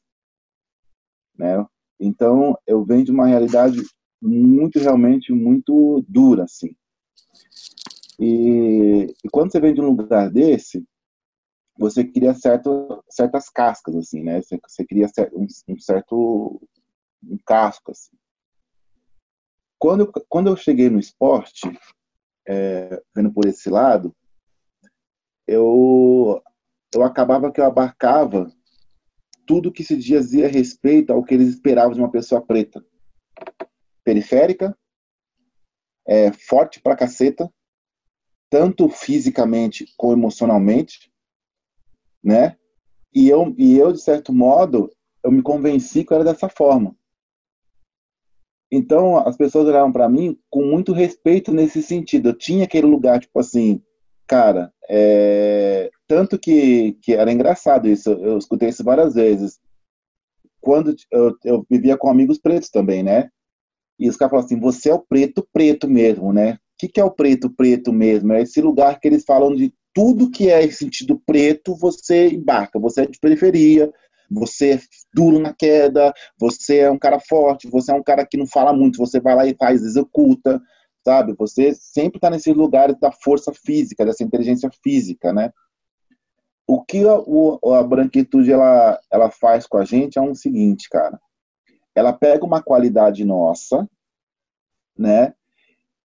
[1.37, 1.65] Né?
[1.99, 3.81] Então, eu venho de uma realidade
[4.21, 6.75] muito, realmente, muito dura, assim.
[8.23, 10.85] E, e, quando você vem de um lugar desse,
[11.75, 14.39] você cria certo, certas cascas, assim, né?
[14.39, 16.61] Você, você cria um, um, certo
[17.23, 18.15] um casco, assim.
[19.79, 21.61] Quando quando eu cheguei no esporte,
[22.47, 24.15] é, vendo por esse lado,
[25.47, 26.39] eu,
[26.93, 28.53] eu acabava que eu abarcava
[29.47, 32.85] tudo que se dizia respeito ao que eles esperavam de uma pessoa preta.
[34.03, 34.77] Periférica,
[36.07, 37.51] é, forte pra caceta,
[38.51, 41.09] tanto fisicamente como emocionalmente,
[42.21, 42.57] né?
[43.15, 44.91] E eu, e eu de certo modo,
[45.23, 46.93] eu me convenci que era dessa forma.
[48.69, 52.29] Então, as pessoas olhavam para mim com muito respeito nesse sentido.
[52.29, 53.81] Eu tinha aquele lugar, tipo assim,
[54.27, 55.89] cara, é...
[56.05, 59.59] tanto que, que era engraçado isso, eu escutei isso várias vezes.
[60.59, 63.29] Quando eu, eu vivia com amigos pretos também, né?
[63.97, 66.59] E os caras falavam assim: você é o preto, preto mesmo, né?
[66.81, 68.33] Que, que é o preto preto mesmo?
[68.33, 72.79] É esse lugar que eles falam de tudo que é sentido preto, você embarca.
[72.79, 73.93] Você é de periferia,
[74.31, 74.79] você é
[75.13, 78.73] duro na queda, você é um cara forte, você é um cara que não fala
[78.73, 80.59] muito, você vai lá e faz, executa,
[81.05, 81.35] sabe?
[81.37, 85.51] Você sempre está nesses lugares da força física, dessa inteligência física, né?
[86.65, 90.89] O que a, a branquitude ela, ela faz com a gente é o um seguinte,
[90.89, 91.19] cara.
[91.93, 93.87] Ela pega uma qualidade nossa,
[94.97, 95.35] né?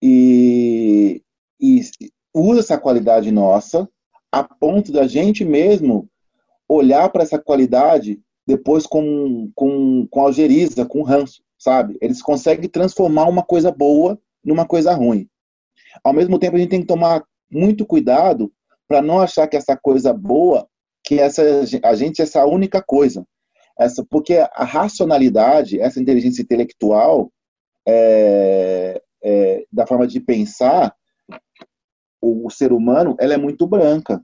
[0.02, 1.22] E,
[1.60, 1.80] e
[2.34, 3.88] usa essa qualidade nossa
[4.30, 6.08] a ponto da gente mesmo
[6.68, 11.96] olhar para essa qualidade depois com, com, com algeriza, com ranço, sabe?
[12.00, 15.28] Eles conseguem transformar uma coisa boa numa coisa ruim.
[16.04, 18.52] Ao mesmo tempo, a gente tem que tomar muito cuidado
[18.86, 20.68] para não achar que essa coisa boa,
[21.02, 21.42] que essa,
[21.82, 23.26] a gente é essa única coisa.
[23.78, 27.30] Essa, porque a racionalidade, essa inteligência intelectual,
[27.86, 30.94] é, é, da forma de pensar
[32.20, 34.22] o, o, ser humano, ela é muito branca,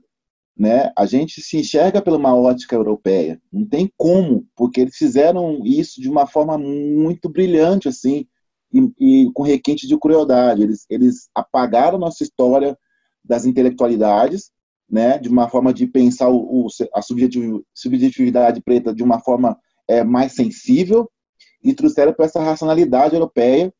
[0.57, 0.91] né?
[0.97, 3.41] A gente se enxerga pela uma ótica europeia.
[3.51, 8.27] Não tem como, porque eles fizeram isso de uma forma muito brilhante, assim,
[8.71, 10.63] e, e com requinte de crueldade.
[10.63, 12.77] Eles, eles apagaram nossa história
[13.23, 14.51] das intelectualidades,
[14.89, 15.17] né?
[15.17, 17.01] De uma forma de pensar o, o a
[17.73, 21.09] subjetividade preta de uma forma é, mais sensível
[21.63, 23.73] e trouxeram para essa racionalidade europeia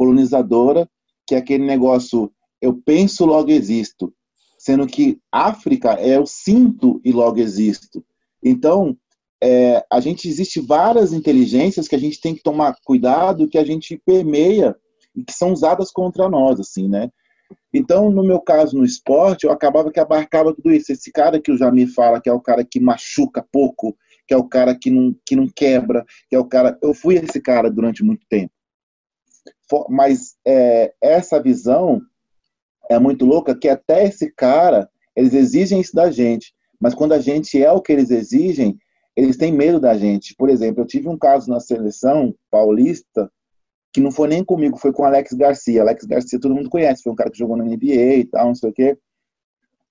[0.00, 0.88] colonizadora,
[1.26, 4.10] que é aquele negócio eu penso, logo existo,
[4.58, 8.02] sendo que África é eu sinto e logo existo.
[8.42, 8.96] Então,
[9.42, 13.64] é, a gente existe várias inteligências que a gente tem que tomar cuidado, que a
[13.64, 14.74] gente permeia
[15.14, 17.10] e que são usadas contra nós, assim, né?
[17.72, 20.92] Então, no meu caso, no esporte, eu acabava que abarcava tudo isso.
[20.92, 23.94] Esse cara que o Jamir fala, que é o cara que machuca pouco,
[24.26, 26.78] que é o cara que não, que não quebra, que é o cara.
[26.82, 28.52] Eu fui esse cara durante muito tempo
[29.88, 32.00] mas é, essa visão
[32.90, 37.20] é muito louca que até esse cara, eles exigem isso da gente, mas quando a
[37.20, 38.78] gente é o que eles exigem,
[39.16, 40.34] eles têm medo da gente.
[40.36, 43.30] Por exemplo, eu tive um caso na seleção paulista
[43.92, 45.82] que não foi nem comigo, foi com Alex Garcia.
[45.82, 48.54] Alex Garcia todo mundo conhece, foi um cara que jogou na NBA e tal, não
[48.54, 48.98] sei o quê.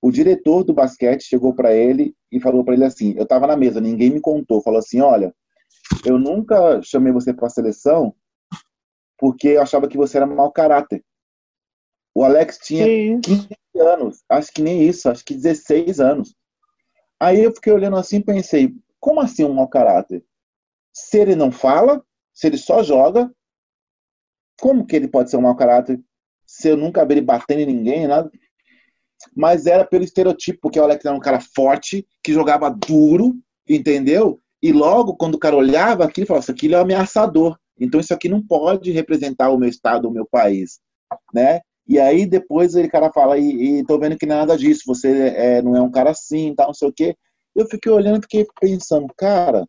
[0.01, 3.57] O diretor do basquete chegou para ele e falou para ele assim: eu estava na
[3.57, 4.61] mesa, ninguém me contou.
[4.61, 5.33] Falou assim: olha,
[6.05, 8.15] eu nunca chamei você para a seleção
[9.19, 11.03] porque eu achava que você era mau caráter.
[12.15, 12.85] O Alex tinha
[13.21, 16.35] 15 anos, acho que nem isso, acho que 16 anos.
[17.19, 20.23] Aí eu fiquei olhando assim e pensei: como assim um mau caráter?
[20.91, 22.03] Se ele não fala,
[22.33, 23.31] se ele só joga,
[24.59, 26.01] como que ele pode ser um mau caráter
[26.49, 28.31] se eu nunca vi ele batendo em ninguém, nada?
[29.35, 33.35] Mas era pelo estereotipo, porque o Alex era um cara forte, que jogava duro,
[33.67, 34.41] entendeu?
[34.61, 37.55] E logo, quando o cara olhava aquilo, falava, isso aqui é um ameaçador.
[37.79, 40.79] Então isso aqui não pode representar o meu estado, o meu país,
[41.33, 41.61] né?
[41.87, 45.29] E aí depois ele cara fala, e, e tô vendo que é nada disso, você
[45.29, 47.15] é, não é um cara assim, tal, não sei o quê.
[47.55, 49.67] Eu fiquei olhando fiquei pensando, cara,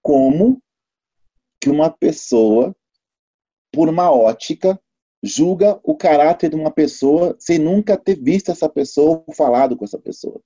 [0.00, 0.62] como
[1.60, 2.74] que uma pessoa,
[3.72, 4.80] por uma ótica,
[5.22, 9.84] julga o caráter de uma pessoa sem nunca ter visto essa pessoa ou falado com
[9.84, 10.40] essa pessoa.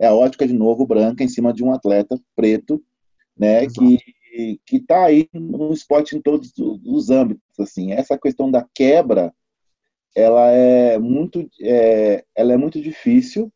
[0.00, 2.82] É a ótica, de novo, branca em cima de um atleta preto,
[3.36, 3.80] né, Exato.
[3.80, 3.98] que
[4.66, 7.42] que está aí no esporte em todos os âmbitos.
[7.58, 9.32] Assim, essa questão da quebra,
[10.14, 13.52] ela é muito, é, ela é muito difícil.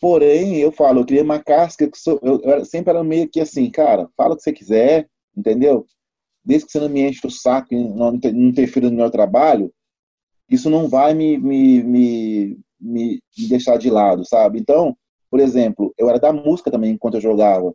[0.00, 3.40] Porém, eu falo, eu criei uma casca que sou, eu, eu sempre era meio que
[3.40, 5.86] assim, cara, fala o que você quiser, entendeu?
[6.44, 9.72] desde que você não me enche o saco e não, não interfira no meu trabalho,
[10.48, 14.58] isso não vai me, me, me, me, deixar de lado, sabe?
[14.58, 14.96] Então,
[15.30, 17.74] por exemplo, eu era da música também enquanto eu jogava.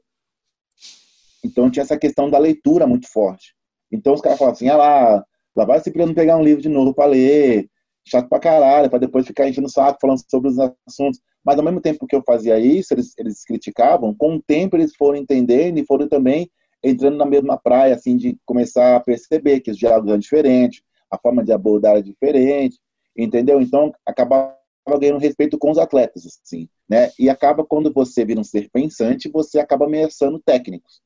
[1.47, 3.55] Então tinha essa questão da leitura muito forte.
[3.91, 6.93] Então os caras falavam assim, ah lá, lá vai Cipriano pegar um livro de novo
[6.93, 7.67] para ler,
[8.05, 10.57] chato pra caralho, para depois ficar enchendo o saco falando sobre os
[10.87, 11.19] assuntos.
[11.43, 14.95] Mas ao mesmo tempo que eu fazia isso, eles, eles criticavam, com o tempo eles
[14.95, 16.49] foram entendendo e foram também
[16.83, 21.17] entrando na mesma praia, assim, de começar a perceber que os diálogos são diferentes, a
[21.17, 22.77] forma de abordar é diferente,
[23.15, 23.61] entendeu?
[23.61, 24.55] Então, acaba
[24.99, 27.11] ganhando respeito com os atletas, assim, né?
[27.19, 31.01] E acaba, quando você vira um ser pensante, você acaba ameaçando técnicos,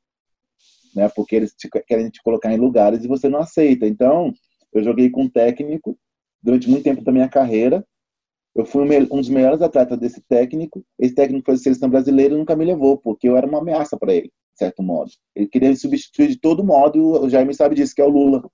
[0.96, 1.10] né?
[1.10, 3.88] Porque eles te, querem te colocar em lugares e você não aceita.
[3.88, 4.34] Então,
[4.74, 5.98] eu joguei com um técnico
[6.42, 7.86] durante muito tempo da minha carreira,
[8.54, 10.84] eu fui um dos melhores atletas desse técnico.
[11.00, 13.98] Esse técnico foi da seleção brasileira e nunca me levou, porque eu era uma ameaça
[13.98, 14.30] para ele
[14.62, 15.12] certo modo.
[15.36, 18.48] Ele queria me substituir de todo modo, o Jaime sabe disso, que é o Lula.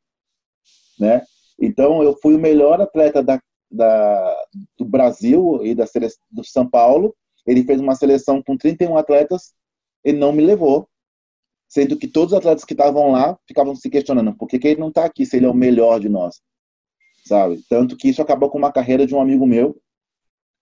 [1.00, 1.22] Né?
[1.60, 4.46] Então, eu fui o melhor atleta da, da,
[4.78, 5.86] do Brasil e da
[6.32, 7.16] do São Paulo.
[7.46, 9.54] Ele fez uma seleção com 31 atletas,
[10.04, 10.88] ele não me levou.
[11.68, 14.80] Sendo que todos os atletas que estavam lá ficavam se questionando por que, que ele
[14.80, 16.42] não está aqui se ele é o melhor de nós.
[17.26, 17.62] Sabe?
[17.70, 19.80] Tanto que isso acabou com uma carreira de um amigo meu,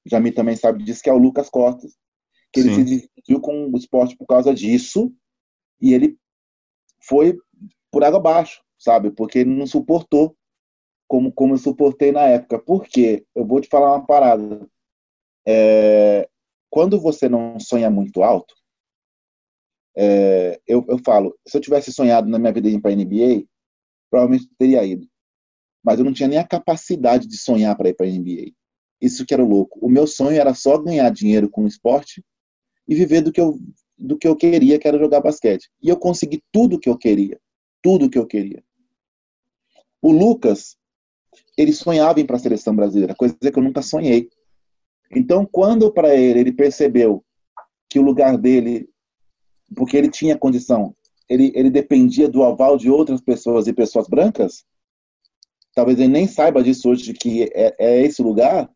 [0.06, 1.96] Jamie também sabe disso, que é o Lucas Costas,
[2.54, 2.68] que Sim.
[2.68, 5.12] ele se desiludiu com o esporte por causa disso,
[5.82, 6.18] e ele
[7.02, 7.38] foi
[7.92, 9.12] por água abaixo, sabe?
[9.12, 10.36] Porque ele não suportou
[11.08, 12.60] como, como eu suportei na época.
[12.60, 13.26] Por quê?
[13.34, 14.68] Eu vou te falar uma parada.
[15.48, 16.28] É,
[16.70, 18.56] quando você não sonha muito alto,
[19.98, 23.46] é, eu, eu falo, se eu tivesse sonhado na minha vida ir para a NBA,
[24.10, 25.08] provavelmente teria ido.
[25.84, 28.52] Mas eu não tinha nem a capacidade de sonhar para ir para a NBA.
[29.00, 29.80] Isso que era louco.
[29.82, 32.24] O meu sonho era só ganhar dinheiro com o esporte
[32.88, 33.58] e viver do que eu
[33.98, 35.70] do que eu queria, que era jogar basquete.
[35.82, 37.40] E eu consegui tudo que eu queria.
[37.82, 38.62] Tudo que eu queria.
[40.02, 40.76] O Lucas,
[41.58, 44.30] ele sonhava em para a seleção brasileira, coisa que eu nunca sonhei.
[45.12, 47.24] Então, quando para ele, ele percebeu
[47.90, 48.90] que o lugar dele,
[49.74, 50.96] porque ele tinha condição,
[51.30, 54.64] ele, ele dependia do aval de outras pessoas e pessoas brancas,
[55.74, 58.70] talvez ele nem saiba disso hoje, que é, é esse lugar,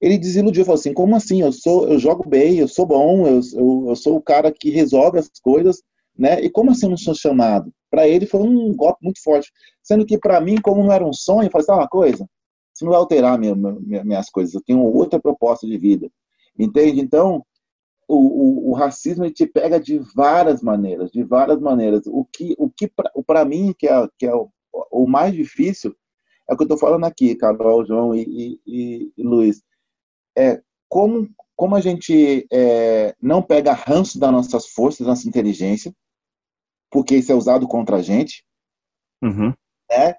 [0.00, 3.40] ele desiludiu, falou assim, como assim, eu sou, eu jogo bem, eu sou bom, eu,
[3.54, 5.82] eu, eu sou o cara que resolve as coisas,
[6.16, 7.72] né, e como assim eu não sou chamado?
[7.90, 9.50] Para ele foi um golpe muito forte,
[9.82, 12.28] sendo que para mim, como não era um sonho, eu falei, sabe uma coisa?
[12.74, 16.10] Isso não vai alterar minha, minha, minhas coisas, eu tenho outra proposta de vida,
[16.58, 17.00] entende?
[17.00, 17.44] Então,
[18.08, 22.02] o, o, o racismo ele te pega de várias maneiras, de várias maneiras.
[22.06, 22.90] O que, o que
[23.26, 24.50] para mim, que é, que é o,
[24.90, 25.94] o mais difícil,
[26.48, 29.62] é o que eu estou falando aqui, Carol, João e, e, e, e Luiz
[30.36, 35.92] é como, como a gente é, não pega ranço das nossas forças, da nossa inteligência,
[36.90, 38.44] porque isso é usado contra a gente,
[39.22, 39.52] uhum.
[39.90, 40.14] né?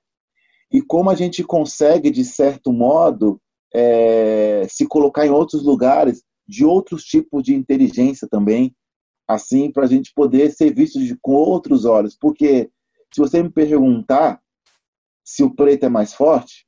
[0.71, 3.39] E como a gente consegue, de certo modo,
[3.73, 8.75] é, se colocar em outros lugares de outros tipos de inteligência também,
[9.27, 12.15] assim, para a gente poder ser visto de, com outros olhos.
[12.15, 12.71] Porque
[13.13, 14.41] se você me perguntar
[15.23, 16.65] se o preto é mais forte,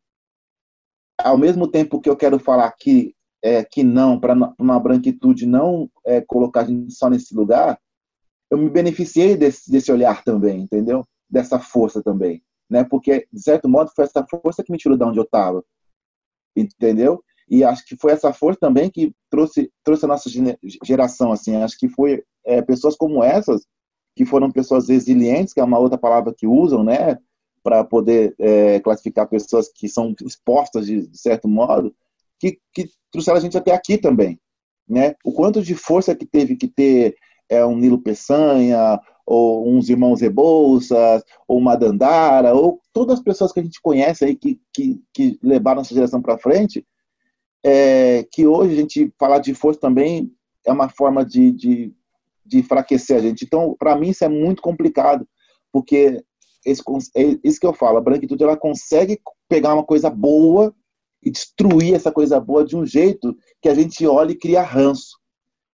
[1.17, 5.89] ao mesmo tempo que eu quero falar que, é, que não, para uma branquitude não
[6.05, 7.79] é, colocar a gente só nesse lugar,
[8.49, 11.05] eu me beneficiei desse, desse olhar também, entendeu?
[11.29, 12.83] Dessa força também, né?
[12.83, 15.63] Porque, de certo modo, foi essa força que me tirou de onde eu estava,
[16.55, 17.23] entendeu?
[17.49, 20.29] E acho que foi essa força também que trouxe, trouxe a nossa
[20.83, 21.55] geração, assim.
[21.55, 23.65] Acho que foi é, pessoas como essas,
[24.15, 27.17] que foram pessoas resilientes, que é uma outra palavra que usam, né?
[27.63, 31.93] Para poder é, classificar pessoas que são expostas de, de certo modo,
[32.39, 34.39] que, que trouxeram a gente até aqui também,
[34.87, 35.15] né?
[35.23, 37.15] O quanto de força que teve que ter
[37.49, 43.51] é, um Nilo Peçanha, ou uns irmãos Rebouças, ou uma Dandara, ou todas as pessoas
[43.51, 46.85] que a gente conhece aí que, que, que levaram essa geração para frente,
[47.63, 50.31] é, que hoje a gente falar de força também
[50.65, 51.93] é uma forma de, de,
[52.45, 53.45] de enfraquecer a gente.
[53.45, 55.27] Então, para mim, isso é muito complicado,
[55.71, 56.21] porque
[56.65, 56.81] esse,
[57.15, 60.73] é isso que eu falo, a branquitude ela consegue pegar uma coisa boa
[61.23, 65.17] e destruir essa coisa boa de um jeito que a gente olha e cria ranço.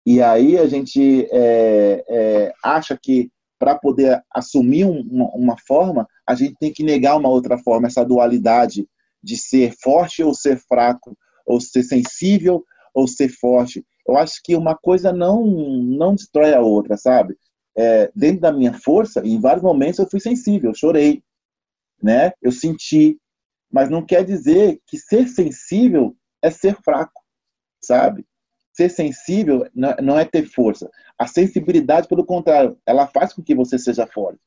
[0.06, 6.06] E aí a gente é, é, acha que para poder assumir um, uma, uma, forma,
[6.28, 8.86] a gente tem que negar uma outra forma, essa dualidade
[9.24, 12.64] de ser forte ou ser fraco, ou ser sensível,
[12.94, 13.86] ou ser forte.
[14.08, 17.38] Eu acho que uma coisa não, não destrói a outra, sabe?
[17.76, 21.24] É, dentro da minha força, em vários momentos eu fui sensível, eu chorei,
[22.02, 22.32] né?
[22.41, 23.18] Eu senti,
[23.72, 27.22] mas não quer dizer que ser sensível é ser fraco,
[27.82, 28.26] sabe?
[28.74, 30.89] Ser sensível não é ter força.
[31.18, 34.39] A sensibilidade, pelo contrário, ela faz com que você seja forte.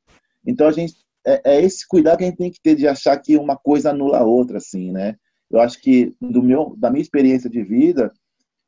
[0.44, 0.94] Então a gente
[1.26, 3.90] é, é esse cuidado que a gente tem que ter de achar que uma coisa
[3.90, 5.16] anula a outra, assim, né?
[5.51, 8.12] Eu acho que do meu, da minha experiência de vida,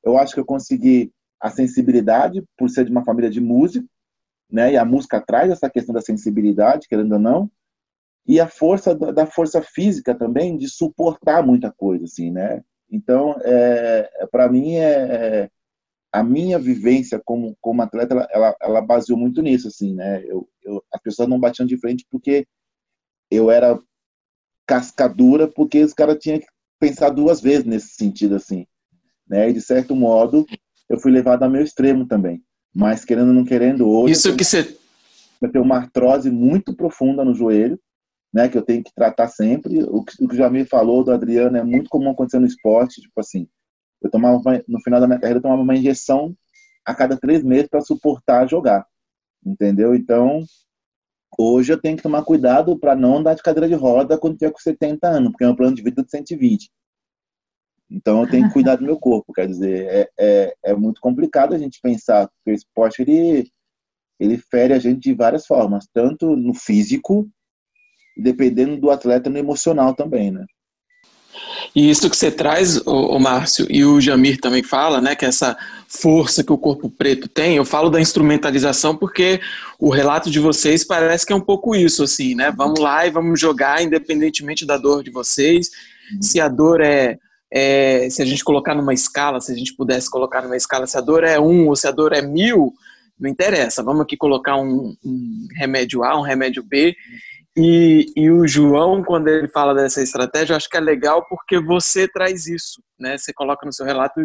[0.04, 3.88] eu acho que eu consegui a sensibilidade por ser de uma família de músico,
[4.50, 4.72] né?
[4.72, 7.50] E a música traz essa questão da sensibilidade, querendo ou não,
[8.26, 12.62] e a força da força física também de suportar muita coisa, assim, né?
[12.90, 14.92] Então, é, é para mim é,
[15.44, 15.50] é,
[16.12, 20.22] a minha vivência como como atleta, ela, ela, ela baseou muito nisso, assim, né?
[20.24, 22.46] Eu, eu, as pessoas não batiam de frente porque
[23.30, 23.80] eu era
[24.66, 26.46] cascadura, porque os caras tinham que
[26.78, 28.66] pensar duas vezes nesse sentido, assim.
[29.28, 29.50] Né?
[29.50, 30.46] E, de certo modo,
[30.88, 32.42] eu fui levado ao meu extremo também.
[32.74, 34.12] Mas, querendo ou não querendo, hoje...
[34.12, 34.76] Isso que você...
[35.40, 37.78] Eu tenho uma artrose muito profunda no joelho,
[38.32, 39.82] né, que eu tenho que tratar sempre.
[39.84, 43.00] O que, o que já me falou do Adriano é muito comum acontecer no esporte,
[43.00, 43.48] tipo assim,
[44.02, 46.34] eu tomava, no final da minha carreira, eu tomava uma injeção
[46.84, 48.86] a cada três meses para suportar jogar,
[49.44, 49.94] entendeu?
[49.94, 50.44] Então,
[51.36, 54.52] Hoje eu tenho que tomar cuidado para não andar de cadeira de roda quando tiver
[54.52, 56.70] com 70 anos, porque é um plano de vida de 120.
[57.90, 59.32] Então eu tenho que cuidar do meu corpo.
[59.32, 63.50] Quer dizer, é, é, é muito complicado a gente pensar, porque o esporte ele,
[64.20, 67.28] ele fere a gente de várias formas, tanto no físico,
[68.16, 70.44] dependendo do atleta, no emocional também, né?
[71.74, 75.56] E isso que você traz, o, Márcio, e o Jamir também fala, né, que essa
[75.86, 79.40] força que o corpo preto tem, eu falo da instrumentalização porque
[79.78, 82.52] o relato de vocês parece que é um pouco isso, assim, né?
[82.54, 85.70] Vamos lá e vamos jogar independentemente da dor de vocês.
[86.20, 87.18] Se a dor é,
[87.50, 90.98] é se a gente colocar numa escala, se a gente pudesse colocar numa escala, se
[90.98, 92.74] a dor é um ou se a dor é mil,
[93.18, 93.82] não interessa.
[93.82, 96.94] Vamos aqui colocar um, um remédio A, um remédio B
[97.60, 101.58] e, e, o João, quando ele fala dessa estratégia, eu acho que é legal porque
[101.58, 103.18] você traz isso, né?
[103.18, 104.20] Você coloca no seu relato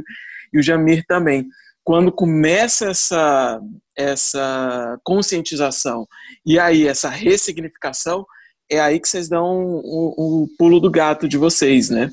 [0.54, 1.48] e o Jamir também.
[1.84, 3.60] Quando começa essa,
[3.98, 6.08] essa conscientização
[6.46, 8.24] e aí essa ressignificação,
[8.70, 12.12] é aí que vocês dão o, o pulo do gato de vocês, né?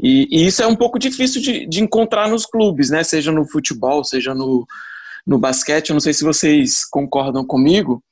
[0.00, 3.02] E, e isso é um pouco difícil de, de, encontrar nos clubes, né?
[3.02, 4.64] Seja no futebol, seja no,
[5.26, 5.90] no basquete.
[5.90, 8.02] Eu não sei se vocês concordam comigo,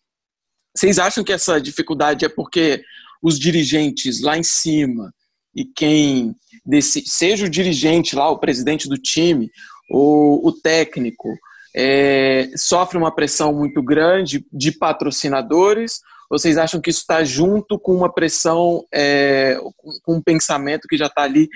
[0.80, 2.82] vocês acham que essa dificuldade é porque
[3.22, 5.12] os dirigentes lá em cima
[5.54, 9.50] e quem desse, seja o dirigente lá, o presidente do time,
[9.90, 11.28] ou o técnico,
[11.76, 16.00] é, sofre uma pressão muito grande de patrocinadores?
[16.30, 19.58] Ou vocês acham que isso está junto com uma pressão, é,
[20.02, 21.46] com um pensamento que já está ali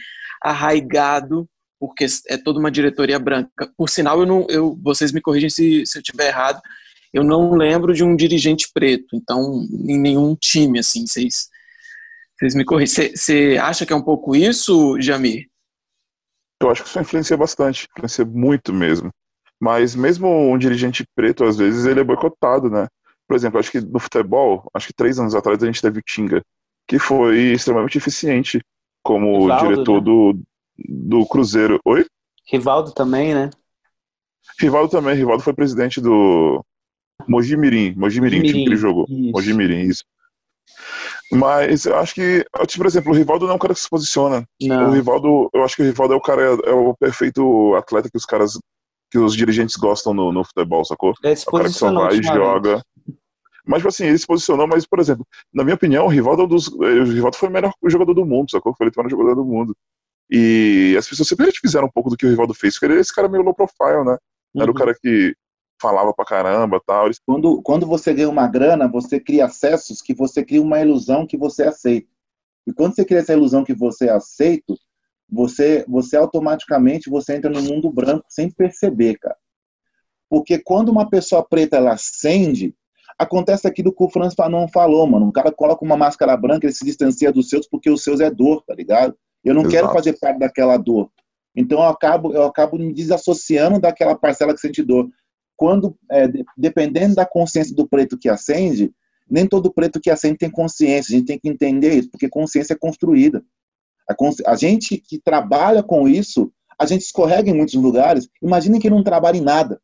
[0.42, 1.48] arraigado,
[1.80, 3.72] porque é toda uma diretoria branca?
[3.74, 6.60] Por sinal, eu não, eu, vocês me corrigem se, se eu estiver errado,
[7.14, 11.48] eu não lembro de um dirigente preto, então, em nenhum time, assim, vocês,
[12.36, 13.14] vocês me corrigem.
[13.14, 15.48] Você acha que é um pouco isso, Jamir?
[16.60, 19.12] Eu acho que isso influencia bastante, influencia muito mesmo.
[19.60, 22.88] Mas mesmo um dirigente preto, às vezes, ele é boicotado, né?
[23.28, 26.02] Por exemplo, acho que no futebol, acho que três anos atrás a gente teve o
[26.02, 26.42] Tinga,
[26.84, 28.60] que foi extremamente eficiente
[29.04, 30.00] como Rivaldo, diretor né?
[30.00, 30.40] do,
[30.76, 31.78] do Cruzeiro.
[31.84, 32.04] Oi?
[32.50, 33.50] Rivaldo também, né?
[34.60, 36.64] Rivaldo também, Rivaldo foi presidente do,
[37.28, 39.06] Mojimirim, Mojimirim, o time que ele jogou.
[39.08, 39.32] Isso.
[39.32, 40.04] Mojimirim, isso.
[41.32, 43.88] Mas eu acho que, tipo, por exemplo, o Rivaldo não é um cara que se
[43.88, 44.46] posiciona.
[44.60, 44.88] Não.
[44.90, 48.16] O Rivaldo, eu acho que o Rivaldo é o cara, é o perfeito atleta que
[48.16, 48.58] os caras,
[49.10, 51.14] que os dirigentes gostam no, no futebol, sacou?
[51.22, 52.82] Ele se É o cara que só vai e joga.
[53.66, 56.44] Mas, tipo assim, ele se posicionou, mas, por exemplo, na minha opinião, o Rivaldo, é
[56.44, 58.74] um dos, o Rivaldo foi o melhor jogador do mundo, sacou?
[58.76, 59.74] Foi ele o melhor jogador do mundo.
[60.30, 63.00] E as pessoas sempre fizeram um pouco do que o Rivaldo fez, porque ele é
[63.00, 64.16] esse cara meio low profile, né?
[64.56, 64.74] Era o Uhum.
[64.74, 65.34] cara que
[65.80, 67.08] falava pra caramba tal.
[67.26, 71.36] Quando, quando você ganha uma grana, você cria acessos que você cria uma ilusão que
[71.36, 72.08] você aceita.
[72.66, 74.74] E quando você cria essa ilusão que você é aceito,
[75.30, 79.36] você, você automaticamente você entra no mundo branco sem perceber, cara.
[80.28, 82.74] Porque quando uma pessoa preta ela acende,
[83.18, 85.26] acontece aquilo que o Franz Fanon falou, mano.
[85.26, 88.30] Um cara coloca uma máscara branca, ele se distancia dos seus porque os seus é
[88.30, 89.16] dor, tá ligado?
[89.44, 89.92] Eu não quero Exato.
[89.92, 91.10] fazer parte daquela dor.
[91.54, 95.08] Então eu acabo, eu acabo me desassociando daquela parcela que sente dor
[95.56, 98.92] quando, é, de- dependendo da consciência do preto que acende,
[99.28, 101.14] nem todo preto que acende tem consciência.
[101.14, 103.42] A gente tem que entender isso, porque consciência é construída.
[104.08, 108.28] A, consci- a gente que trabalha com isso, a gente escorrega em muitos lugares.
[108.42, 109.80] Imaginem que não trabalha em nada.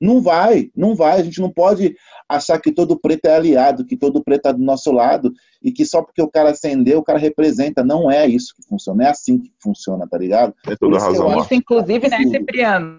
[0.00, 1.20] Não vai, não vai.
[1.20, 1.94] A gente não pode
[2.28, 5.32] achar que todo preto é aliado, que todo preto está do nosso lado
[5.62, 7.84] e que só porque o cara acendeu, o cara representa.
[7.84, 10.54] Não é isso que funciona, é assim que funciona, tá ligado?
[10.64, 12.36] Por toda que eu razão acho- inclusive, né, Absurdo.
[12.36, 12.98] Cipriano?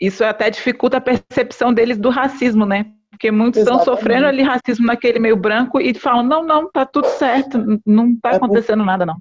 [0.00, 2.92] Isso até dificulta a percepção deles do racismo, né?
[3.10, 4.00] Porque muitos estão Exatamente.
[4.00, 8.30] sofrendo ali racismo naquele meio branco e falam, não, não, tá tudo certo, não tá
[8.30, 9.16] É por- acontecendo nada, não.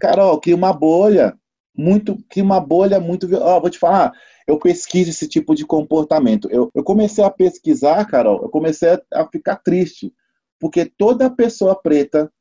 [0.00, 1.36] Carol, cria uma bolha.
[1.76, 3.28] Muito, cria uma bolha muito.
[3.36, 4.12] Ó, vou te falar,
[4.46, 6.48] eu pesquiso esse tipo de comportamento.
[6.50, 10.12] Eu, eu comecei a pesquisar, Carol, eu comecei a, a ficar triste.
[10.60, 12.32] Porque toda pessoa preta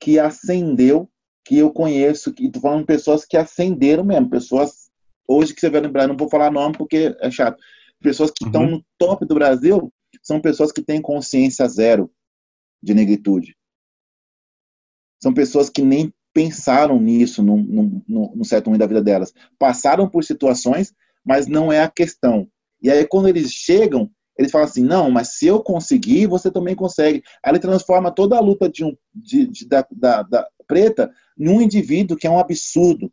[0.00, 1.10] que ascendeu,
[1.44, 4.89] que eu conheço, que tô falando pessoas que ascenderam mesmo, pessoas
[5.30, 7.58] hoje que você vai lembrar, não vou falar nome porque é chato.
[8.02, 8.70] Pessoas que estão Uhum.
[8.70, 12.10] no top do Brasil são pessoas que têm consciência zero
[12.82, 13.56] de negritude.
[15.22, 18.02] São pessoas que nem pensaram nisso num, num,
[18.36, 19.32] num certo momento da vida delas.
[19.58, 22.48] Passaram por situações, mas não é a questão.
[22.82, 26.74] E aí, quando eles chegam, eles falam assim: não, mas se eu conseguir, você também
[26.74, 27.22] consegue.
[27.44, 31.60] Aí ele transforma toda a luta de um, de, de- da, da, da preta num
[31.60, 33.12] indivíduo que é um absurdo.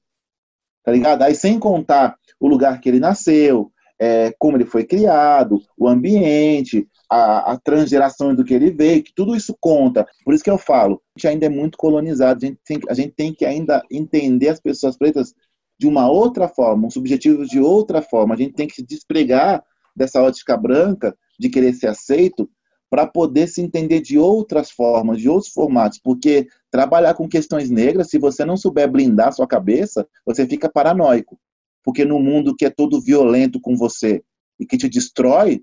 [0.88, 1.22] Tá ligado?
[1.22, 3.70] Aí, sem contar o lugar que ele nasceu,
[4.00, 9.12] é, como ele foi criado, o ambiente, a, a transgeração do que ele veio, que
[9.14, 10.08] tudo isso conta.
[10.24, 12.94] Por isso que eu falo, a gente ainda é muito colonizado, a gente tem, a
[12.94, 15.34] gente tem que ainda entender as pessoas pretas
[15.78, 18.34] de uma outra forma, os objetivos de outra forma.
[18.34, 19.62] A gente tem que se despregar
[19.94, 22.50] dessa ótica branca de querer ser aceito
[22.90, 28.10] para poder se entender de outras formas, de outros formatos, porque trabalhar com questões negras,
[28.10, 31.40] se você não souber blindar sua cabeça, você fica paranoico.
[31.84, 34.24] Porque no mundo que é todo violento com você
[34.60, 35.62] e que te destrói,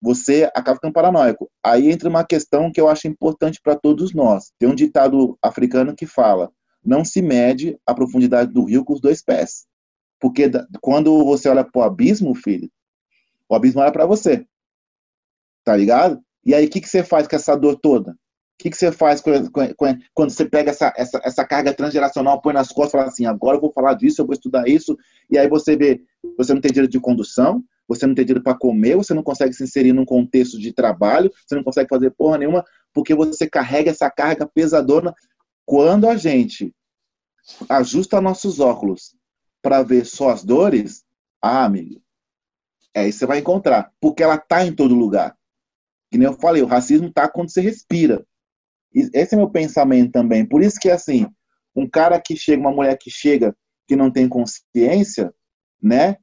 [0.00, 1.50] você acaba ficando paranoico.
[1.64, 4.52] Aí entra uma questão que eu acho importante para todos nós.
[4.58, 6.52] Tem um ditado africano que fala:
[6.84, 9.66] não se mede a profundidade do rio com os dois pés.
[10.20, 10.50] Porque
[10.80, 12.70] quando você olha para o abismo, filho,
[13.48, 14.46] o abismo olha para você.
[15.64, 16.22] Tá ligado?
[16.44, 18.12] E aí, o que, que você faz com essa dor toda?
[18.12, 18.16] O
[18.58, 19.30] que, que você faz com-
[20.14, 23.56] quando você pega essa, essa, essa carga transgeracional, põe nas costas e fala assim: agora
[23.56, 24.96] eu vou falar disso, eu vou estudar isso,
[25.30, 26.00] e aí você vê,
[26.36, 29.52] você não tem dinheiro de condução, você não tem dinheiro para comer, você não consegue
[29.52, 33.90] se inserir num contexto de trabalho, você não consegue fazer porra nenhuma, porque você carrega
[33.90, 35.12] essa carga pesadona.
[35.66, 36.72] Quando a gente
[37.68, 39.14] ajusta nossos óculos
[39.60, 41.04] para ver só as dores,
[41.42, 42.00] ah, amigo,
[42.94, 45.36] é isso que você vai encontrar, porque ela tá em todo lugar.
[46.14, 48.24] Que nem eu falei, o racismo tá quando você respira.
[48.94, 50.46] Esse é meu pensamento também.
[50.46, 51.26] Por isso que, assim,
[51.74, 53.52] um cara que chega, uma mulher que chega,
[53.88, 55.34] que não tem consciência,
[55.82, 56.16] né?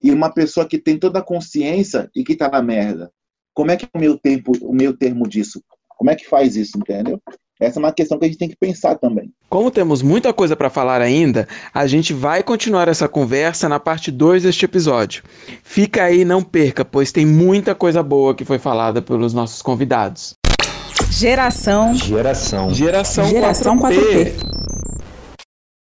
[0.00, 3.10] E uma pessoa que tem toda a consciência e que tá na merda.
[3.52, 5.60] Como é que é o meu tempo, o meu termo disso?
[5.88, 7.20] Como é que faz isso, entendeu?
[7.64, 9.30] Essa é uma questão que a gente tem que pensar também.
[9.48, 14.10] Como temos muita coisa para falar ainda, a gente vai continuar essa conversa na parte
[14.10, 15.22] 2 deste episódio.
[15.62, 20.34] Fica aí, não perca, pois tem muita coisa boa que foi falada pelos nossos convidados.
[21.10, 21.94] Geração.
[21.94, 22.70] Geração.
[22.70, 23.94] Geração, Geração 4P.
[23.94, 24.63] 4P.